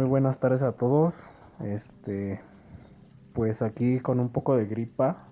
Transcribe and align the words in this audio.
Muy 0.00 0.08
buenas 0.08 0.38
tardes 0.40 0.62
a 0.62 0.72
todos. 0.72 1.14
Este, 1.62 2.40
pues 3.34 3.60
aquí 3.60 4.00
con 4.00 4.18
un 4.18 4.30
poco 4.30 4.56
de 4.56 4.64
gripa. 4.64 5.28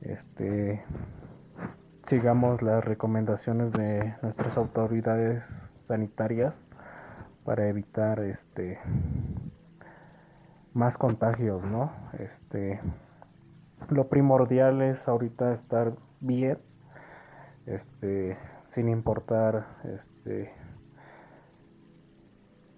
Este, 0.00 0.82
sigamos 2.06 2.62
las 2.62 2.82
recomendaciones 2.82 3.72
de 3.72 4.14
nuestras 4.22 4.56
autoridades 4.56 5.44
sanitarias 5.82 6.54
para 7.44 7.68
evitar 7.68 8.20
este 8.20 8.78
más 10.72 10.96
contagios, 10.96 11.62
¿no? 11.62 11.92
Este, 12.18 12.80
lo 13.90 14.08
primordial 14.08 14.80
es 14.80 15.06
ahorita 15.06 15.52
estar 15.52 15.92
bien, 16.20 16.56
este, 17.66 18.38
sin 18.68 18.88
importar, 18.88 19.66
este, 19.84 20.54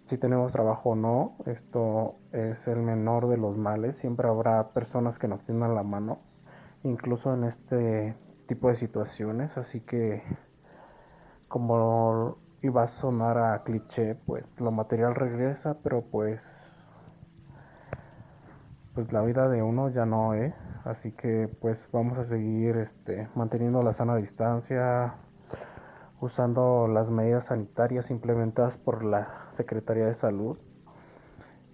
si 0.09 0.17
tenemos 0.17 0.53
trabajo 0.53 0.91
o 0.91 0.97
no, 0.97 1.37
esto 1.47 2.17
es 2.33 2.67
el 2.67 2.81
menor 2.81 3.29
de 3.29 3.37
los 3.37 3.59
males, 3.59 3.99
siempre 3.99 4.27
habrá 4.27 4.71
personas 4.71 5.19
que 5.19 5.29
nos 5.29 5.45
tiendan 5.45 5.75
la 5.75 5.83
mano, 5.83 6.21
incluso 6.83 7.35
en 7.35 7.45
este 7.45 8.17
tipo 8.47 8.69
de 8.69 8.77
situaciones, 8.77 9.59
así 9.59 9.81
que 9.81 10.23
como 11.49 12.39
iba 12.63 12.83
a 12.83 12.89
sonar 12.89 13.39
a 13.39 13.63
cliché, 13.65 14.15
pues 14.15 14.59
lo 14.59 14.71
material 14.71 15.15
regresa, 15.15 15.77
pero 15.83 16.03
pues 16.03 16.75
pues 18.95 19.13
la 19.13 19.23
vida 19.23 19.49
de 19.49 19.63
uno 19.63 19.91
ya 19.91 20.07
no, 20.07 20.35
¿eh? 20.35 20.55
Así 20.85 21.13
que 21.13 21.49
pues 21.61 21.87
vamos 21.93 22.19
a 22.19 22.25
seguir 22.25 22.79
este 22.79 23.29
manteniendo 23.35 23.83
la 23.83 23.93
sana 23.93 24.17
distancia, 24.17 25.15
usando 26.21 26.89
las 26.89 27.11
medidas 27.11 27.47
sanitarias 27.47 28.11
implementadas 28.11 28.77
por 28.77 29.05
la 29.05 29.47
Secretaría 29.51 30.07
de 30.07 30.15
Salud. 30.15 30.59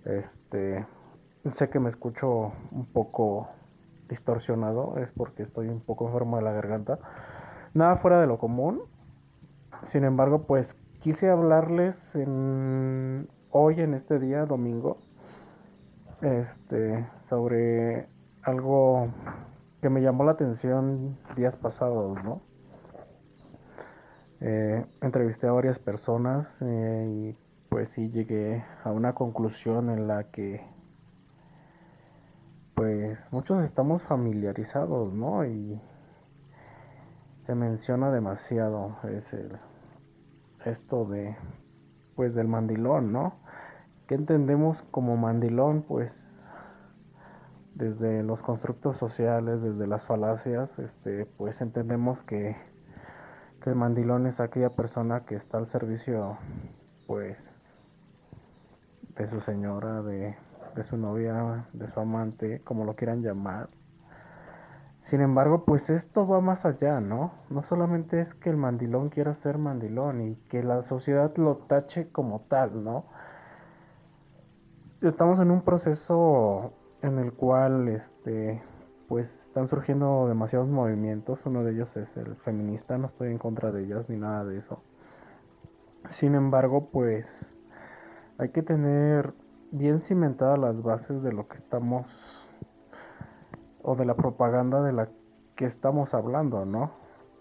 Este, 0.05 0.87
sé 1.53 1.70
que 1.70 1.81
me 1.81 1.89
escucho 1.89 2.53
un 2.70 2.87
poco 2.92 3.48
distorsionado, 4.09 4.98
es 4.98 5.11
porque 5.12 5.42
estoy 5.42 5.69
un 5.69 5.81
poco 5.81 6.06
enfermo 6.06 6.37
de 6.37 6.42
la 6.42 6.53
garganta. 6.53 6.98
Nada 7.72 7.97
fuera 7.97 8.20
de 8.20 8.27
lo 8.27 8.39
común. 8.39 8.83
Sin 9.84 10.05
embargo, 10.05 10.47
pues 10.47 10.75
quise 11.00 11.28
hablarles 11.28 12.15
en, 12.15 13.28
hoy 13.50 13.81
en 13.81 13.95
este 13.95 14.19
día, 14.19 14.47
domingo, 14.47 14.98
este, 16.20 17.06
sobre 17.28 18.09
algo 18.42 19.09
que 19.81 19.91
me 19.91 20.00
llamó 20.00 20.25
la 20.25 20.33
atención 20.33 21.19
días 21.37 21.56
pasados, 21.56 22.22
¿no? 22.25 22.41
Eh, 24.47 24.84
entrevisté 25.00 25.47
a 25.47 25.53
varias 25.53 25.78
personas 25.78 26.47
eh, 26.61 27.06
y 27.09 27.37
pues 27.70 27.89
sí 27.95 28.11
llegué 28.11 28.62
a 28.84 28.91
una 28.91 29.14
conclusión 29.14 29.89
en 29.89 30.06
la 30.06 30.25
que 30.25 30.61
pues 32.75 33.19
muchos 33.31 33.65
estamos 33.65 34.03
familiarizados, 34.03 35.15
¿no? 35.15 35.47
Y 35.47 35.81
se 37.47 37.55
menciona 37.55 38.11
demasiado 38.11 38.98
es 39.05 39.25
esto 40.67 41.06
de 41.06 41.34
pues 42.15 42.34
del 42.34 42.47
mandilón, 42.47 43.15
¿no? 43.15 43.37
¿Qué 44.06 44.15
entendemos 44.15 44.83
como 44.91 45.17
mandilón? 45.17 45.84
Pues 45.89 46.12
desde 47.75 48.22
los 48.22 48.42
constructos 48.42 48.98
sociales, 48.98 49.62
desde 49.62 49.87
las 49.87 50.05
falacias, 50.05 50.69
este, 50.78 51.25
pues 51.25 51.62
entendemos 51.62 52.22
que 52.25 52.73
que 53.65 53.70
el 53.70 53.77
mandilón 53.77 54.27
es 54.27 54.41
aquella 54.41 54.69
persona 54.69 55.25
que 55.25 55.37
está 55.37 55.57
al 55.57 55.67
servicio, 55.69 56.37
pues, 57.07 57.39
de 59.17 59.27
su 59.27 59.41
señora, 59.41 60.03
de, 60.03 60.37
su 60.83 60.98
novia, 60.98 61.65
de 61.73 61.89
su 61.89 61.98
amante, 61.98 62.61
como 62.61 62.84
lo 62.84 62.95
quieran 62.95 63.23
llamar. 63.23 63.71
Sin 65.00 65.22
embargo, 65.22 65.65
pues 65.65 65.88
esto 65.88 66.28
va 66.28 66.43
más 66.43 66.66
allá, 66.66 67.00
¿no? 67.00 67.33
No 67.49 67.62
solamente 67.62 68.21
es 68.21 68.34
que 68.34 68.50
el 68.50 68.59
mandilón 68.59 69.09
quiera 69.09 69.34
ser 69.37 69.56
mandilón 69.56 70.21
y 70.21 70.37
que 70.50 70.62
la 70.62 70.83
sociedad 70.83 71.34
lo 71.37 71.56
tache 71.56 72.12
como 72.12 72.41
tal, 72.41 72.84
¿no? 72.84 73.06
Estamos 75.00 75.41
en 75.41 75.50
un 75.50 75.62
proceso 75.62 76.75
en 77.00 77.19
el 77.19 77.33
cual, 77.33 77.88
este, 77.88 78.62
pues 79.09 79.44
están 79.54 79.69
surgiendo 79.69 80.26
demasiados 80.26 80.69
movimientos. 80.69 81.38
Uno 81.44 81.62
de 81.62 81.75
ellos 81.75 81.88
es 81.97 82.09
el 82.16 82.34
feminista, 82.38 82.98
no 82.98 83.06
estoy 83.06 83.31
en 83.31 83.38
contra 83.38 83.70
de 83.70 83.84
ellas 83.84 84.04
ni 84.09 84.16
nada 84.16 84.44
de 84.44 84.59
eso. 84.59 84.82
Sin 86.19 86.34
embargo, 86.34 86.88
pues 86.91 87.25
hay 88.38 88.48
que 88.48 88.64
tener 88.64 89.32
bien 89.70 90.00
cimentadas 90.09 90.59
las 90.59 90.82
bases 90.82 91.22
de 91.22 91.32
lo 91.32 91.47
que 91.47 91.59
estamos 91.59 92.04
o 93.84 93.94
de 93.94 94.04
la 94.04 94.16
propaganda 94.16 94.82
de 94.82 94.93
la 94.93 95.09
que 95.54 95.66
estamos 95.66 96.12
hablando, 96.14 96.64
¿no? 96.64 96.91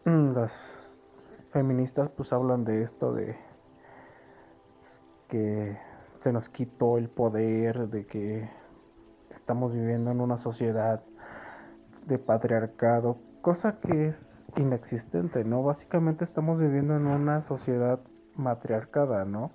Las 0.06 0.54
feministas 1.52 2.12
pues 2.12 2.32
hablan 2.32 2.64
de 2.64 2.84
esto 2.84 3.12
de 3.12 3.36
que 5.30 5.80
se 6.22 6.32
nos 6.32 6.48
quitó 6.50 7.00
el 7.00 7.10
poder, 7.10 7.88
de 7.90 8.06
que 8.06 8.48
estamos 9.32 9.74
viviendo 9.74 10.12
en 10.12 10.22
una 10.22 10.38
sociedad 10.38 11.02
de 12.08 12.18
patriarcado, 12.18 13.18
cosa 13.42 13.80
que 13.80 14.08
es 14.08 14.46
inexistente, 14.56 15.44
¿no? 15.44 15.64
Básicamente 15.64 16.24
estamos 16.24 16.60
viviendo 16.60 16.96
en 16.96 17.08
una 17.08 17.42
sociedad 17.44 18.00
matriarcada, 18.36 19.26
¿no? 19.26 19.52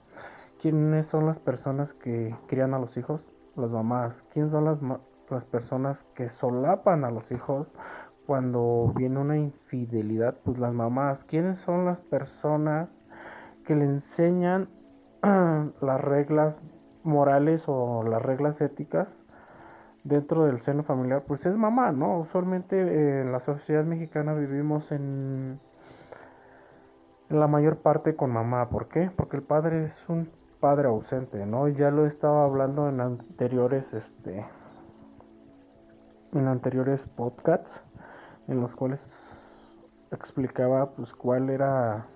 ¿Quiénes 0.61 1.07
son 1.07 1.27
las 1.27 1.39
personas 1.39 1.93
que 1.95 2.35
crían 2.47 2.75
a 2.75 2.79
los 2.79 2.97
hijos? 2.97 3.27
Las 3.57 3.71
mamás. 3.71 4.23
¿Quiénes 4.33 4.51
son 4.51 4.65
las, 4.65 4.79
las 5.31 5.45
personas 5.45 6.05
que 6.15 6.29
solapan 6.31 7.05
a 7.05 7.11
los 7.11 7.31
hijos 7.31 7.69
cuando 8.27 8.93
viene 8.97 9.21
una 9.21 9.37
infidelidad? 9.37 10.37
Pues 10.45 10.59
las 10.59 10.73
mamás. 10.73 11.23
¿Quiénes 11.25 11.59
son 11.61 11.85
las 11.85 12.01
personas 12.01 12.89
que 13.65 13.77
le 13.77 13.85
enseñan 13.85 14.69
las 15.23 16.01
reglas 16.01 16.61
morales 17.05 17.65
o 17.67 18.03
las 18.03 18.23
reglas 18.23 18.61
éticas 18.61 19.09
dentro 20.09 20.47
del 20.47 20.61
seno 20.61 20.83
familiar, 20.83 21.25
pues 21.27 21.45
es 21.45 21.55
mamá, 21.57 21.93
¿no? 21.93 22.21
Usualmente 22.21 22.77
eh, 22.77 23.21
en 23.23 23.33
la 23.33 23.41
sociedad 23.41 23.85
mexicana 23.85 24.33
vivimos 24.35 24.91
en, 24.91 25.61
la 27.29 27.47
mayor 27.47 27.77
parte 27.79 28.17
con 28.17 28.31
mamá. 28.31 28.71
¿Por 28.71 28.89
qué? 28.89 29.11
Porque 29.15 29.37
el 29.37 29.43
padre 29.43 29.85
es 29.85 30.09
un 30.09 30.31
padre 30.61 30.89
ausente, 30.89 31.45
¿no? 31.45 31.69
Ya 31.69 31.91
lo 31.91 32.07
he 32.07 32.09
estado 32.09 32.41
hablando 32.41 32.89
en 32.89 33.01
anteriores, 33.01 33.93
este, 33.93 34.47
en 36.33 36.49
anteriores 36.49 37.07
podcasts, 37.07 37.83
en 38.49 38.61
los 38.61 38.75
cuales 38.75 39.71
explicaba, 40.11 40.91
pues, 40.93 41.13
cuál 41.13 41.51
era 41.51 42.07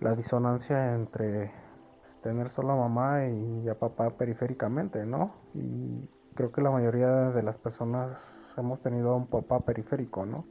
la 0.00 0.14
disonancia 0.14 0.94
entre 0.94 1.52
tener 2.22 2.48
solo 2.48 2.72
a 2.72 2.76
mamá 2.76 3.26
y 3.26 3.68
a 3.68 3.78
papá 3.78 4.10
periféricamente, 4.10 5.04
¿no? 5.04 5.34
Y 5.54 6.08
creo 6.34 6.52
que 6.52 6.60
la 6.60 6.70
mayoría 6.70 7.30
de 7.30 7.42
las 7.42 7.56
personas 7.56 8.18
hemos 8.56 8.80
tenido 8.82 9.16
un 9.16 9.26
papá 9.26 9.60
periférico, 9.60 10.26
¿no? 10.26 10.44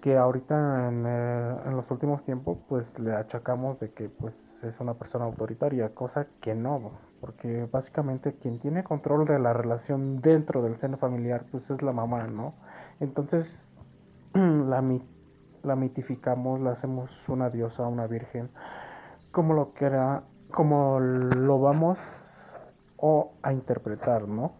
Que 0.00 0.16
ahorita 0.16 0.88
en, 0.88 1.04
eh, 1.06 1.56
en, 1.66 1.76
los 1.76 1.90
últimos 1.90 2.22
tiempos 2.22 2.58
pues 2.68 2.86
le 2.98 3.14
achacamos 3.14 3.80
de 3.80 3.92
que 3.92 4.08
pues 4.08 4.34
es 4.62 4.78
una 4.80 4.94
persona 4.94 5.24
autoritaria, 5.24 5.94
cosa 5.94 6.26
que 6.40 6.54
no, 6.54 6.92
porque 7.20 7.68
básicamente 7.70 8.34
quien 8.34 8.60
tiene 8.60 8.84
control 8.84 9.26
de 9.26 9.38
la 9.38 9.52
relación 9.52 10.20
dentro 10.20 10.62
del 10.62 10.76
seno 10.76 10.96
familiar 10.96 11.46
pues 11.50 11.68
es 11.70 11.82
la 11.82 11.92
mamá, 11.92 12.26
¿no? 12.26 12.54
Entonces 13.00 13.68
la, 14.34 15.76
mitificamos, 15.76 16.60
la 16.60 16.72
hacemos 16.72 17.28
una 17.28 17.50
diosa, 17.50 17.86
una 17.86 18.06
virgen, 18.06 18.50
como 19.32 19.54
lo 19.54 19.72
quiera, 19.72 20.22
como 20.52 21.00
lo 21.00 21.58
vamos 21.60 21.98
o 22.96 23.32
a 23.42 23.52
interpretar, 23.52 24.28
¿no? 24.28 24.52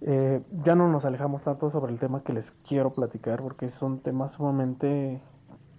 Eh, 0.00 0.42
ya 0.64 0.74
no 0.74 0.88
nos 0.88 1.04
alejamos 1.04 1.42
tanto 1.42 1.70
sobre 1.70 1.92
el 1.92 1.98
tema 1.98 2.22
que 2.22 2.34
les 2.34 2.50
quiero 2.68 2.90
platicar 2.90 3.40
porque 3.40 3.66
es 3.66 3.80
un 3.80 4.00
tema 4.00 4.28
sumamente 4.28 5.22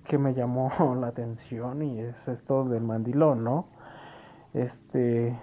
que 0.06 0.18
me 0.18 0.33
llamó 0.33 0.71
la 1.00 1.07
atención 1.07 1.83
y 1.83 2.00
es 2.00 2.27
esto 2.27 2.63
del 2.65 2.83
mandilón, 2.83 3.44
¿no? 3.44 3.68
Este, 4.53 5.38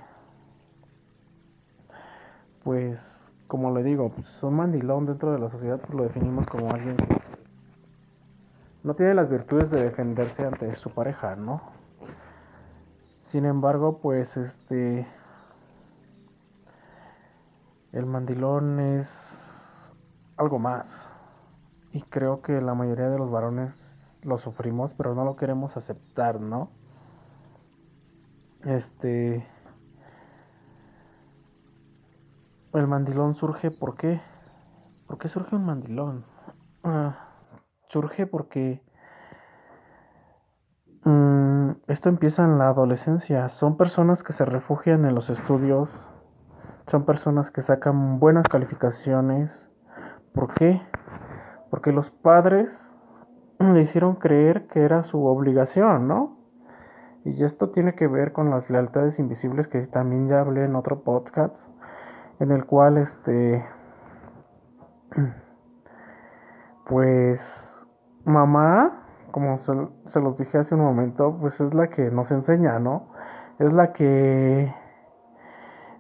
pues, 2.64 3.20
como 3.46 3.70
le 3.72 3.82
digo, 3.82 4.10
pues, 4.10 4.43
un 4.43 4.55
mandilón 4.55 5.06
dentro 5.06 5.32
de 5.32 5.38
la 5.38 5.50
sociedad 5.50 5.78
pues, 5.78 5.94
lo 5.94 6.05
definimos 6.05 6.46
como 6.46 6.70
alguien 6.70 6.96
que 6.96 7.20
no 8.82 8.94
tiene 8.94 9.14
las 9.14 9.31
virtudes 9.31 9.70
de 9.70 9.82
defenderse 9.82 10.44
ante 10.44 10.75
su 10.75 10.90
pareja, 10.90 11.37
¿no? 11.37 11.60
Sin 13.22 13.44
embargo, 13.44 13.98
pues, 13.98 14.37
este, 14.37 15.06
el 17.93 18.06
mandilón 18.06 18.81
es 18.81 19.09
algo 20.37 20.59
más. 20.59 21.11
Y 21.93 22.03
creo 22.03 22.41
que 22.41 22.61
la 22.61 22.75
mayoría 22.75 23.09
de 23.11 23.19
los 23.19 23.31
varones 23.31 24.19
lo 24.23 24.39
sufrimos, 24.39 24.94
pero 24.94 25.15
no 25.15 25.25
lo 25.25 25.37
queremos 25.37 25.77
aceptar, 25.77 26.41
¿no? 26.41 26.71
Este. 28.65 29.47
El 32.73 32.87
mandilón 32.87 33.35
surge, 33.35 33.71
¿por 33.71 33.97
qué? 33.97 34.23
¿Por 35.06 35.19
qué 35.19 35.29
surge 35.29 35.55
un 35.56 35.67
mandilón? 35.67 36.25
Ah, 36.83 37.29
surge 37.89 38.27
porque. 38.27 38.83
Mm, 41.05 41.73
esto 41.89 42.09
empieza 42.09 42.44
en 42.44 42.56
la 42.59 42.69
adolescencia. 42.69 43.50
Son 43.50 43.77
personas 43.77 44.23
que 44.23 44.33
se 44.33 44.47
refugian 44.47 45.05
en 45.05 45.15
los 45.15 45.29
estudios. 45.29 45.91
Son 46.93 47.06
personas 47.06 47.50
que 47.50 47.62
sacan 47.62 48.21
buenas 48.21 48.47
calificaciones. 48.49 49.67
¿Por 50.35 50.53
qué? 50.53 50.83
Porque 51.71 51.91
los 51.91 52.11
padres 52.11 52.71
le 53.59 53.81
hicieron 53.81 54.17
creer 54.17 54.67
que 54.67 54.81
era 54.83 55.03
su 55.03 55.25
obligación, 55.25 56.06
¿no? 56.06 56.37
Y 57.25 57.44
esto 57.44 57.71
tiene 57.71 57.94
que 57.94 58.06
ver 58.09 58.35
con 58.35 58.50
las 58.50 58.69
lealtades 58.69 59.19
invisibles 59.19 59.69
que 59.69 59.87
también 59.87 60.29
ya 60.29 60.41
hablé 60.41 60.67
en 60.67 60.77
otro 60.77 61.03
podcast, 61.03 61.56
en 62.41 62.50
el 62.50 62.67
cual 62.67 62.99
este, 62.99 63.65
pues 66.91 67.87
mamá, 68.27 69.06
como 69.31 69.61
se, 69.61 69.73
se, 70.11 70.21
los 70.21 70.37
dije 70.37 70.59
hace 70.59 70.75
un 70.75 70.83
momento, 70.83 71.39
pues 71.41 71.59
es 71.59 71.73
la 71.73 71.89
que 71.89 72.11
nos 72.11 72.31
enseña, 72.31 72.79
¿no? 72.79 73.15
Es 73.59 73.73
la 73.73 73.94
que 73.94 74.81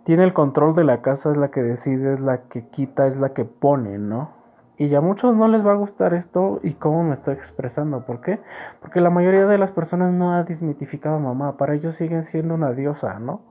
tiene 0.04 0.24
el 0.24 0.32
control 0.32 0.74
de 0.74 0.84
la 0.84 1.00
casa, 1.02 1.30
es 1.30 1.36
la 1.36 1.50
que 1.50 1.62
decide, 1.62 2.14
es 2.14 2.20
la 2.20 2.42
que 2.48 2.66
quita, 2.68 3.06
es 3.06 3.16
la 3.16 3.30
que 3.30 3.44
pone, 3.44 3.98
¿no? 3.98 4.30
Y 4.76 4.92
a 4.94 5.00
muchos 5.00 5.36
no 5.36 5.46
les 5.48 5.64
va 5.64 5.72
a 5.72 5.76
gustar 5.76 6.12
esto 6.12 6.58
y 6.62 6.74
cómo 6.74 7.04
me 7.04 7.14
estoy 7.14 7.34
expresando. 7.34 8.04
¿Por 8.04 8.20
qué? 8.20 8.40
Porque 8.80 9.00
la 9.00 9.10
mayoría 9.10 9.46
de 9.46 9.58
las 9.58 9.70
personas 9.70 10.12
no 10.12 10.32
ha 10.32 10.42
desmitificado 10.42 11.16
a 11.16 11.20
mamá. 11.20 11.56
Para 11.56 11.74
ellos 11.74 11.94
siguen 11.94 12.24
siendo 12.24 12.54
una 12.54 12.72
diosa, 12.72 13.18
¿no? 13.18 13.42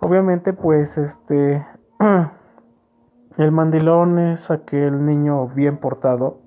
Obviamente, 0.00 0.52
pues, 0.52 0.96
este... 0.96 1.66
El 3.36 3.50
mandilón 3.50 4.20
es 4.20 4.48
aquel 4.50 5.04
niño 5.04 5.48
bien 5.48 5.78
portado. 5.78 6.38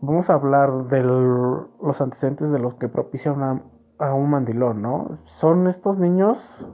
Vamos 0.00 0.28
a 0.28 0.34
hablar 0.34 0.88
de 0.88 1.04
los 1.04 2.00
antecedentes 2.00 2.50
de 2.50 2.58
los 2.58 2.74
que 2.74 2.88
propician 2.88 3.62
a 4.00 4.14
un 4.14 4.30
mandilón, 4.30 4.82
¿no? 4.82 5.18
Son 5.26 5.68
estos 5.68 5.98
niños 5.98 6.66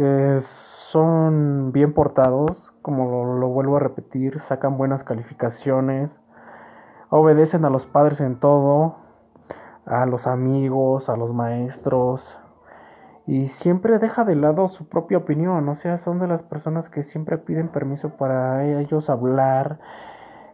que 0.00 0.40
son 0.40 1.72
bien 1.72 1.92
portados, 1.92 2.72
como 2.80 3.36
lo, 3.36 3.48
vuelvo 3.48 3.76
a 3.76 3.80
repetir, 3.80 4.40
sacan 4.40 4.78
buenas 4.78 5.04
calificaciones, 5.04 6.18
obedecen 7.10 7.66
a 7.66 7.68
los 7.68 7.84
padres 7.84 8.22
en 8.22 8.40
todo, 8.40 8.96
a 9.84 10.06
los 10.06 10.26
amigos, 10.26 11.10
a 11.10 11.18
los 11.18 11.34
maestros, 11.34 12.38
y 13.26 13.48
siempre 13.48 13.98
deja 13.98 14.24
de 14.24 14.36
lado 14.36 14.68
su 14.68 14.88
propia 14.88 15.18
opinión, 15.18 15.68
o 15.68 15.76
sea, 15.76 15.98
son 15.98 16.18
de 16.18 16.28
las 16.28 16.42
personas 16.42 16.88
que 16.88 17.02
siempre 17.02 17.36
piden 17.36 17.68
permiso 17.68 18.16
para 18.16 18.64
ellos 18.64 19.10
hablar, 19.10 19.80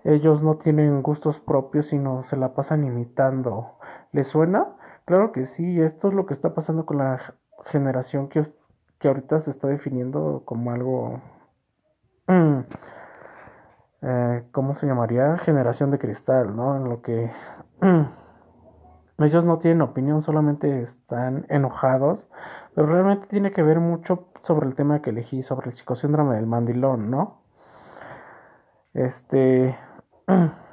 ellos 0.02 0.43
no 0.43 0.56
tienen 0.56 1.02
gustos 1.02 1.38
propios, 1.38 1.87
sino 1.87 2.25
se 2.25 2.37
la 2.37 2.52
pasan 2.52 2.82
imitando. 2.82 3.78
¿Les 4.10 4.26
suena? 4.26 4.75
Claro 5.04 5.31
que 5.31 5.46
sí, 5.46 5.81
esto 5.81 6.08
es 6.08 6.14
lo 6.14 6.26
que 6.26 6.34
está 6.34 6.52
pasando 6.52 6.84
con 6.84 6.98
la 6.98 7.20
generación 7.66 8.28
que 8.28 8.40
que 8.98 9.08
ahorita 9.08 9.40
se 9.40 9.50
está 9.50 9.69
definiendo 9.69 10.43
como 10.44 10.72
algo, 10.72 11.20
mm, 12.28 12.60
eh, 14.02 14.44
¿cómo 14.52 14.76
se 14.76 14.87
llamaría? 14.87 15.38
Generación 15.38 15.90
de 15.90 15.98
cristal, 15.98 16.56
¿no? 16.56 16.76
En 16.76 16.84
lo 16.84 17.02
que 17.02 17.31
mm, 17.81 19.25
ellos 19.25 19.44
no 19.44 19.58
tienen 19.58 19.82
opinión, 19.82 20.22
solamente 20.22 20.82
están 20.82 21.46
enojados, 21.48 22.28
pero 22.75 22.87
realmente 22.87 23.26
tiene 23.28 23.52
que 23.52 23.62
ver 23.62 23.81
mucho 23.81 24.28
sobre 24.43 24.66
el 24.66 24.75
tema 24.75 25.02
que 25.02 25.10
elegí, 25.10 25.43
sobre 25.43 25.69
el 25.69 25.75
psicosíndrome 25.75 26.37
del 26.37 26.46
mandilón, 26.46 27.10
¿no? 27.10 27.43
Este... 28.94 29.76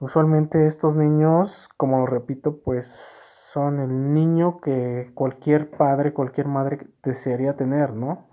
Usualmente 0.00 0.66
estos 0.66 0.96
niños, 0.96 1.68
como 1.76 1.98
lo 1.98 2.06
repito, 2.06 2.56
pues 2.64 3.29
son 3.52 3.80
el 3.80 4.14
niño 4.14 4.60
que 4.60 5.10
cualquier 5.14 5.70
padre, 5.70 6.12
cualquier 6.12 6.46
madre 6.46 6.86
desearía 7.02 7.56
tener, 7.56 7.94
¿no? 7.94 8.28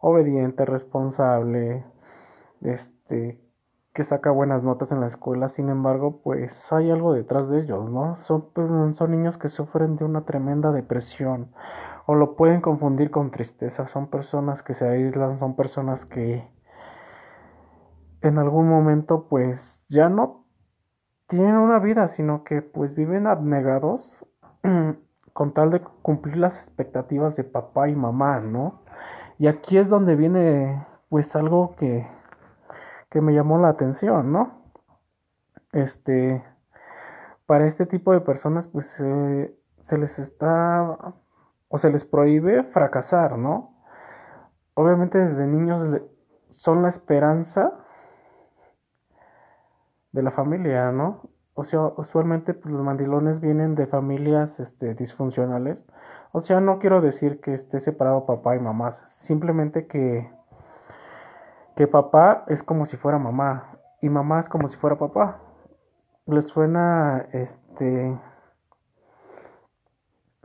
Obediente, 0.00 0.64
responsable, 0.64 1.84
este, 2.62 3.40
que 3.92 4.04
saca 4.04 4.30
buenas 4.30 4.62
notas 4.62 4.90
en 4.92 5.00
la 5.00 5.08
escuela, 5.08 5.48
sin 5.48 5.68
embargo, 5.68 6.22
pues 6.22 6.72
hay 6.72 6.90
algo 6.90 7.12
detrás 7.12 7.48
de 7.50 7.60
ellos, 7.60 7.90
¿no? 7.90 8.16
Son, 8.22 8.50
pues, 8.54 8.96
son 8.96 9.10
niños 9.10 9.36
que 9.36 9.48
sufren 9.48 9.96
de 9.96 10.04
una 10.04 10.24
tremenda 10.24 10.72
depresión 10.72 11.52
o 12.06 12.14
lo 12.14 12.34
pueden 12.36 12.62
confundir 12.62 13.10
con 13.10 13.30
tristeza, 13.30 13.86
son 13.86 14.08
personas 14.08 14.62
que 14.62 14.72
se 14.72 14.88
aíslan, 14.88 15.38
son 15.38 15.56
personas 15.56 16.06
que 16.06 16.48
en 18.22 18.38
algún 18.38 18.66
momento 18.68 19.28
pues 19.28 19.84
ya 19.88 20.08
no 20.08 20.46
tienen 21.28 21.56
una 21.56 21.78
vida, 21.78 22.08
sino 22.08 22.44
que 22.44 22.62
pues 22.62 22.94
viven 22.94 23.26
abnegados 23.26 24.24
con 25.32 25.54
tal 25.54 25.70
de 25.70 25.80
cumplir 26.02 26.36
las 26.36 26.56
expectativas 26.56 27.36
de 27.36 27.44
papá 27.44 27.88
y 27.88 27.94
mamá, 27.94 28.40
¿no? 28.40 28.82
Y 29.38 29.46
aquí 29.46 29.78
es 29.78 29.88
donde 29.88 30.16
viene 30.16 30.84
pues 31.08 31.34
algo 31.36 31.76
que, 31.76 32.06
que 33.10 33.20
me 33.20 33.32
llamó 33.32 33.58
la 33.58 33.68
atención, 33.68 34.32
¿no? 34.32 34.62
Este, 35.72 36.42
para 37.46 37.66
este 37.66 37.86
tipo 37.86 38.12
de 38.12 38.20
personas 38.20 38.66
pues 38.66 38.88
se 38.88 39.98
les 39.98 40.18
está 40.18 41.14
o 41.68 41.78
se 41.78 41.90
les 41.90 42.04
prohíbe 42.04 42.64
fracasar, 42.64 43.38
¿no? 43.38 43.74
Obviamente 44.74 45.18
desde 45.18 45.46
niños 45.46 46.02
son 46.50 46.82
la 46.82 46.88
esperanza 46.88 47.72
de 50.12 50.22
la 50.22 50.30
familia, 50.30 50.92
¿no? 50.92 51.22
O 51.58 51.64
sea, 51.64 51.80
usualmente 51.96 52.54
pues, 52.54 52.72
los 52.72 52.84
mandilones 52.84 53.40
vienen 53.40 53.74
de 53.74 53.88
familias 53.88 54.60
este, 54.60 54.94
disfuncionales. 54.94 55.84
O 56.30 56.40
sea, 56.40 56.60
no 56.60 56.78
quiero 56.78 57.00
decir 57.00 57.40
que 57.40 57.52
esté 57.52 57.80
separado 57.80 58.26
papá 58.26 58.54
y 58.54 58.60
mamá, 58.60 58.92
simplemente 59.08 59.88
que, 59.88 60.30
que 61.74 61.88
papá 61.88 62.44
es 62.46 62.62
como 62.62 62.86
si 62.86 62.96
fuera 62.96 63.18
mamá 63.18 63.76
y 64.00 64.08
mamá 64.08 64.38
es 64.38 64.48
como 64.48 64.68
si 64.68 64.76
fuera 64.76 64.98
papá. 64.98 65.40
¿Les 66.26 66.46
suena 66.46 67.26
este 67.32 68.16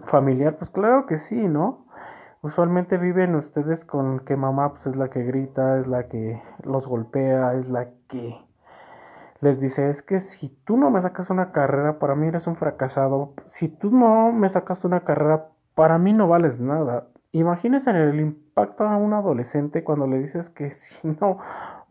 familiar? 0.06 0.58
Pues 0.58 0.72
claro 0.72 1.06
que 1.06 1.20
sí, 1.20 1.36
¿no? 1.48 1.86
Usualmente 2.42 2.98
viven 2.98 3.36
ustedes 3.36 3.86
con 3.86 4.22
que 4.22 4.36
mamá 4.36 4.74
pues, 4.74 4.88
es 4.88 4.96
la 4.96 5.12
que 5.12 5.22
grita, 5.22 5.78
es 5.78 5.86
la 5.86 6.08
que 6.08 6.42
los 6.64 6.88
golpea, 6.88 7.54
es 7.54 7.70
la 7.70 7.92
que 8.08 8.36
les 9.44 9.60
dice, 9.60 9.90
es 9.90 10.02
que 10.02 10.20
si 10.22 10.50
tú 10.66 10.78
no 10.78 10.90
me 10.90 11.02
sacas 11.02 11.30
una 11.30 11.52
carrera, 11.52 12.00
para 12.00 12.16
mí 12.16 12.28
eres 12.28 12.48
un 12.48 12.56
fracasado. 12.56 13.34
Si 13.48 13.68
tú 13.68 13.92
no 13.92 14.32
me 14.32 14.50
sacas 14.50 14.86
una 14.86 15.02
carrera, 15.02 15.50
para 15.76 15.98
mí 15.98 16.14
no 16.14 16.28
vales 16.28 16.60
nada. 16.60 17.08
Imagínense 17.34 17.92
el 17.92 18.20
impacto 18.20 18.86
a 18.86 18.96
un 18.98 19.14
adolescente 19.14 19.84
cuando 19.84 20.08
le 20.08 20.20
dices 20.20 20.50
que 20.50 20.72
si 20.72 20.96
no 21.20 21.40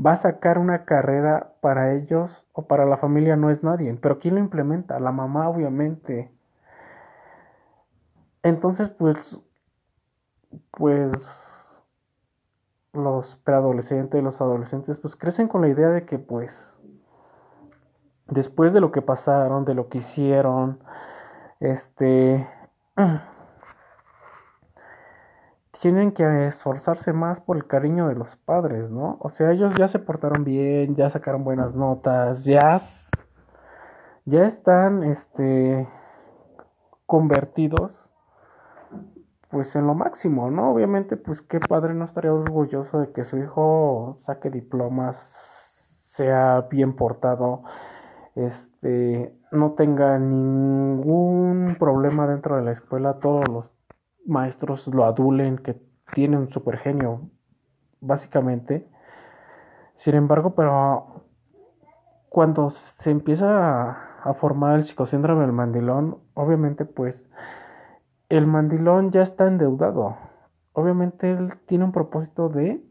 va 0.04 0.12
a 0.12 0.16
sacar 0.16 0.58
una 0.58 0.84
carrera 0.84 1.52
para 1.60 1.94
ellos 1.94 2.46
o 2.52 2.66
para 2.66 2.86
la 2.86 2.96
familia 2.96 3.36
no 3.36 3.50
es 3.50 3.62
nadie. 3.62 3.94
Pero 4.00 4.18
¿quién 4.18 4.34
lo 4.36 4.40
implementa? 4.40 4.98
La 4.98 5.12
mamá, 5.12 5.48
obviamente. 5.48 6.30
Entonces, 8.42 8.88
pues, 8.88 9.42
pues, 10.70 11.82
los 12.92 13.36
preadolescentes, 13.36 14.22
los 14.22 14.40
adolescentes, 14.40 14.98
pues 14.98 15.16
crecen 15.16 15.48
con 15.48 15.62
la 15.62 15.68
idea 15.68 15.88
de 15.88 16.04
que, 16.04 16.18
pues, 16.18 16.76
después 18.32 18.72
de 18.72 18.80
lo 18.80 18.92
que 18.92 19.02
pasaron, 19.02 19.64
de 19.64 19.74
lo 19.74 19.88
que 19.88 19.98
hicieron, 19.98 20.78
este, 21.60 22.48
tienen 25.80 26.12
que 26.12 26.46
esforzarse 26.46 27.12
más 27.12 27.40
por 27.40 27.56
el 27.56 27.66
cariño 27.66 28.08
de 28.08 28.14
los 28.14 28.36
padres, 28.36 28.90
¿no? 28.90 29.18
O 29.20 29.30
sea, 29.30 29.50
ellos 29.52 29.74
ya 29.76 29.88
se 29.88 29.98
portaron 29.98 30.44
bien, 30.44 30.94
ya 30.96 31.10
sacaron 31.10 31.44
buenas 31.44 31.74
notas, 31.74 32.44
ya, 32.44 32.80
ya 34.24 34.46
están, 34.46 35.02
este, 35.04 35.88
convertidos, 37.06 37.92
pues 39.50 39.76
en 39.76 39.86
lo 39.86 39.94
máximo, 39.94 40.50
¿no? 40.50 40.72
Obviamente, 40.72 41.16
pues 41.16 41.42
qué 41.42 41.60
padre 41.60 41.92
no 41.94 42.06
estaría 42.06 42.32
orgulloso 42.32 43.00
de 43.00 43.12
que 43.12 43.24
su 43.24 43.36
hijo 43.36 44.16
saque 44.20 44.48
diplomas, 44.50 45.18
sea 45.18 46.62
bien 46.70 46.94
portado, 46.94 47.64
este, 48.34 49.34
no 49.50 49.72
tenga 49.72 50.18
ningún 50.18 51.76
problema 51.78 52.26
dentro 52.26 52.56
de 52.56 52.62
la 52.62 52.72
escuela, 52.72 53.18
todos 53.18 53.48
los 53.48 53.70
maestros 54.26 54.86
lo 54.88 55.04
adulen, 55.04 55.58
que 55.58 55.80
tiene 56.14 56.36
un 56.36 56.50
super 56.50 56.78
genio, 56.78 57.30
básicamente. 58.00 58.88
Sin 59.94 60.14
embargo, 60.14 60.54
pero 60.54 61.26
cuando 62.28 62.70
se 62.70 63.10
empieza 63.10 63.90
a, 64.24 64.34
formar 64.34 64.76
el 64.76 64.84
psicosíndrome 64.84 65.42
del 65.42 65.52
mandilón, 65.52 66.18
obviamente 66.34 66.84
pues 66.84 67.28
el 68.28 68.46
mandilón 68.46 69.10
ya 69.10 69.22
está 69.22 69.46
endeudado. 69.46 70.16
Obviamente 70.72 71.30
él 71.30 71.52
tiene 71.66 71.84
un 71.84 71.92
propósito 71.92 72.48
de 72.48 72.82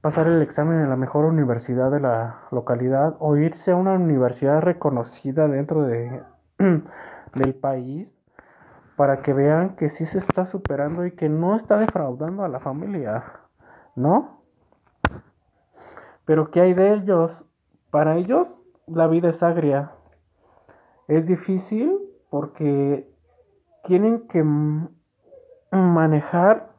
pasar 0.00 0.26
el 0.28 0.40
examen 0.42 0.80
en 0.80 0.88
la 0.88 0.96
mejor 0.96 1.24
universidad 1.26 1.90
de 1.90 2.00
la 2.00 2.42
localidad 2.50 3.16
o 3.18 3.36
irse 3.36 3.72
a 3.72 3.76
una 3.76 3.92
universidad 3.92 4.60
reconocida 4.60 5.46
dentro 5.46 5.82
de, 5.82 6.22
del 7.34 7.54
país 7.54 8.08
para 8.96 9.22
que 9.22 9.32
vean 9.32 9.76
que 9.76 9.90
sí 9.90 10.06
se 10.06 10.18
está 10.18 10.46
superando 10.46 11.06
y 11.06 11.12
que 11.12 11.28
no 11.28 11.56
está 11.56 11.78
defraudando 11.78 12.44
a 12.44 12.48
la 12.48 12.60
familia, 12.60 13.24
¿no? 13.96 14.42
Pero 16.24 16.50
¿qué 16.50 16.60
hay 16.60 16.74
de 16.74 16.94
ellos? 16.94 17.44
Para 17.90 18.16
ellos 18.16 18.62
la 18.86 19.06
vida 19.06 19.30
es 19.30 19.42
agria. 19.42 19.92
Es 21.08 21.26
difícil 21.26 21.98
porque 22.28 23.10
tienen 23.84 24.28
que 24.28 24.44
manejar 25.72 26.69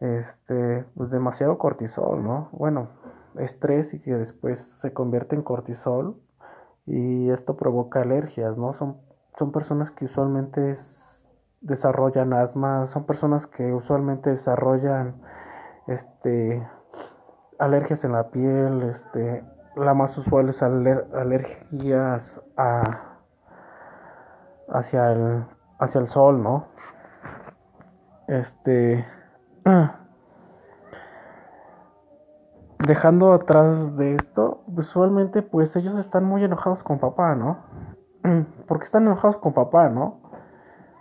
este 0.00 0.84
pues 0.94 1.10
demasiado 1.10 1.58
cortisol, 1.58 2.22
¿no? 2.22 2.48
Bueno, 2.52 2.88
estrés 3.38 3.94
y 3.94 4.00
que 4.00 4.14
después 4.14 4.60
se 4.60 4.92
convierte 4.92 5.36
en 5.36 5.42
cortisol 5.42 6.16
y 6.86 7.30
esto 7.30 7.56
provoca 7.56 8.02
alergias, 8.02 8.56
¿no? 8.56 8.72
Son 8.74 8.96
son 9.38 9.52
personas 9.52 9.92
que 9.92 10.06
usualmente 10.06 10.76
desarrollan 11.60 12.32
asma, 12.32 12.88
son 12.88 13.04
personas 13.04 13.46
que 13.46 13.72
usualmente 13.72 14.30
desarrollan 14.30 15.14
este 15.86 16.66
alergias 17.58 18.04
en 18.04 18.12
la 18.12 18.30
piel, 18.30 18.82
este 18.82 19.44
la 19.76 19.94
más 19.94 20.18
usual 20.18 20.48
es 20.48 20.60
alergias 20.62 22.40
a 22.56 23.18
hacia 24.68 25.12
el 25.12 25.44
hacia 25.78 26.00
el 26.00 26.08
sol, 26.08 26.42
¿no? 26.42 26.66
Este 28.26 29.06
dejando 32.78 33.32
atrás 33.32 33.96
de 33.96 34.14
esto, 34.14 34.62
usualmente 34.66 35.42
pues 35.42 35.76
ellos 35.76 35.98
están 35.98 36.24
muy 36.24 36.44
enojados 36.44 36.82
con 36.82 36.98
papá, 36.98 37.34
¿no? 37.34 37.58
porque 38.66 38.84
están 38.84 39.02
enojados 39.02 39.36
con 39.36 39.52
papá, 39.52 39.88
¿no? 39.88 40.20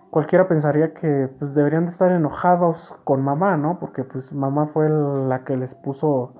Cualquiera 0.10 0.48
pensaría 0.48 0.94
que 0.94 1.30
pues 1.40 1.54
deberían 1.54 1.86
de 1.86 1.92
estar 1.92 2.12
enojados 2.12 2.96
con 3.04 3.22
mamá, 3.22 3.58
¿no? 3.58 3.80
Porque 3.80 4.04
pues 4.04 4.32
mamá 4.32 4.68
fue 4.68 4.90
la 4.90 5.44
que 5.44 5.58
les 5.58 5.76
puso 5.76 6.34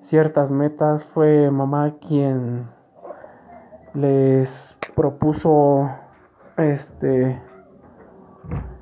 ciertas 0.00 0.50
metas, 0.50 1.04
fue 1.06 1.50
mamá 1.50 1.94
quien 2.00 2.68
les 3.94 4.76
propuso 4.94 5.90
este 6.56 7.40
mm, 8.44 8.73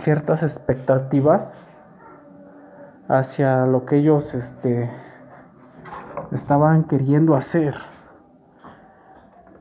ciertas 0.00 0.42
expectativas 0.42 1.52
hacia 3.08 3.66
lo 3.66 3.84
que 3.84 3.96
ellos 3.96 4.34
este 4.34 4.90
estaban 6.32 6.84
queriendo 6.84 7.36
hacer 7.36 7.74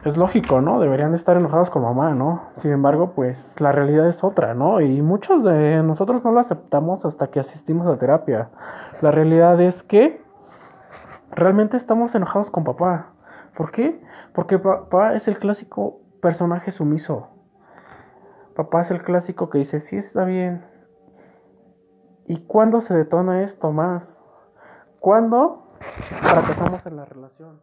es 0.06 0.18
lógico, 0.18 0.60
¿no? 0.60 0.80
Deberían 0.80 1.12
de 1.12 1.18
estar 1.18 1.38
enojados 1.38 1.70
con 1.70 1.82
mamá, 1.82 2.14
¿no? 2.14 2.44
Sin 2.58 2.72
embargo, 2.72 3.14
pues 3.16 3.56
la 3.60 3.72
realidad 3.72 4.08
es 4.10 4.24
otra, 4.24 4.54
¿no? 4.54 4.82
Y 4.82 5.02
muchos 5.02 5.44
de 5.44 5.82
nosotros 5.82 6.24
no 6.26 6.32
lo 6.32 6.42
aceptamos 6.42 7.06
hasta 7.06 7.28
que 7.28 7.40
asistimos 7.40 7.88
a 7.88 7.98
terapia. 7.98 8.50
La 9.02 9.12
realidad 9.12 9.62
es 9.62 9.82
que 9.84 10.22
realmente 11.32 11.78
estamos 11.78 12.14
enojados 12.16 12.52
con 12.52 12.66
papá. 12.66 13.08
¿Por 13.56 13.72
qué? 13.72 14.02
Porque 14.34 14.60
papá 14.60 15.14
es 15.14 15.28
el 15.28 15.40
clásico 15.40 16.00
personaje 16.22 16.72
sumiso. 16.72 17.30
Papá 18.56 18.82
es 18.82 18.92
el 18.92 19.04
clásico 19.04 19.50
que 19.50 19.60
dice, 19.60 19.80
sí, 19.80 19.98
está 19.98 20.26
bien. 20.26 20.66
¿Y 22.28 22.46
cuándo 22.46 22.82
se 22.82 22.94
detona 22.94 23.44
esto 23.44 23.72
más? 23.72 24.22
¿Cuándo 25.00 25.68
fracasamos 26.22 26.86
en 26.86 26.96
la 26.96 27.06
relación? 27.06 27.62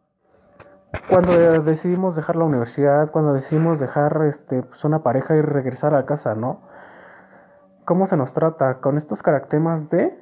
cuando 1.09 1.62
decidimos 1.62 2.16
dejar 2.16 2.37
la 2.37 2.44
universidad, 2.44 3.11
cuando 3.11 3.32
decidimos 3.32 3.80
dejar 3.80 4.23
este, 4.28 4.62
pues 4.62 4.85
una 4.85 5.02
pareja 5.02 5.37
y 5.37 5.42
regresar 5.42 5.94
a 5.94 6.06
casa, 6.06 6.35
¿no? 6.35 6.61
¿Cómo 7.85 8.06
se 8.06 8.16
nos 8.16 8.32
trata? 8.32 8.80
Con 8.80 8.97
estos 8.97 9.23
caracteres 9.23 9.88
de... 9.90 10.18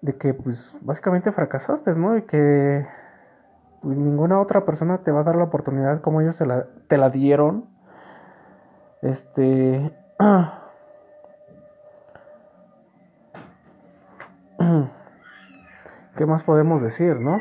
De 0.00 0.16
que, 0.16 0.32
pues, 0.32 0.74
básicamente 0.80 1.30
fracasaste, 1.30 1.94
¿no? 1.94 2.16
Y 2.16 2.22
que 2.22 2.86
pues, 3.82 3.96
ninguna 3.96 4.40
otra 4.40 4.64
persona 4.64 4.98
te 4.98 5.10
va 5.10 5.20
a 5.20 5.24
dar 5.24 5.36
la 5.36 5.44
oportunidad 5.44 6.00
como 6.00 6.20
ellos 6.20 6.36
se 6.36 6.46
la, 6.46 6.66
te 6.88 6.96
la 6.98 7.10
dieron. 7.10 7.66
Este... 9.02 9.96
¿Qué 16.16 16.26
más 16.26 16.42
podemos 16.42 16.82
decir, 16.82 17.16
no? 17.16 17.40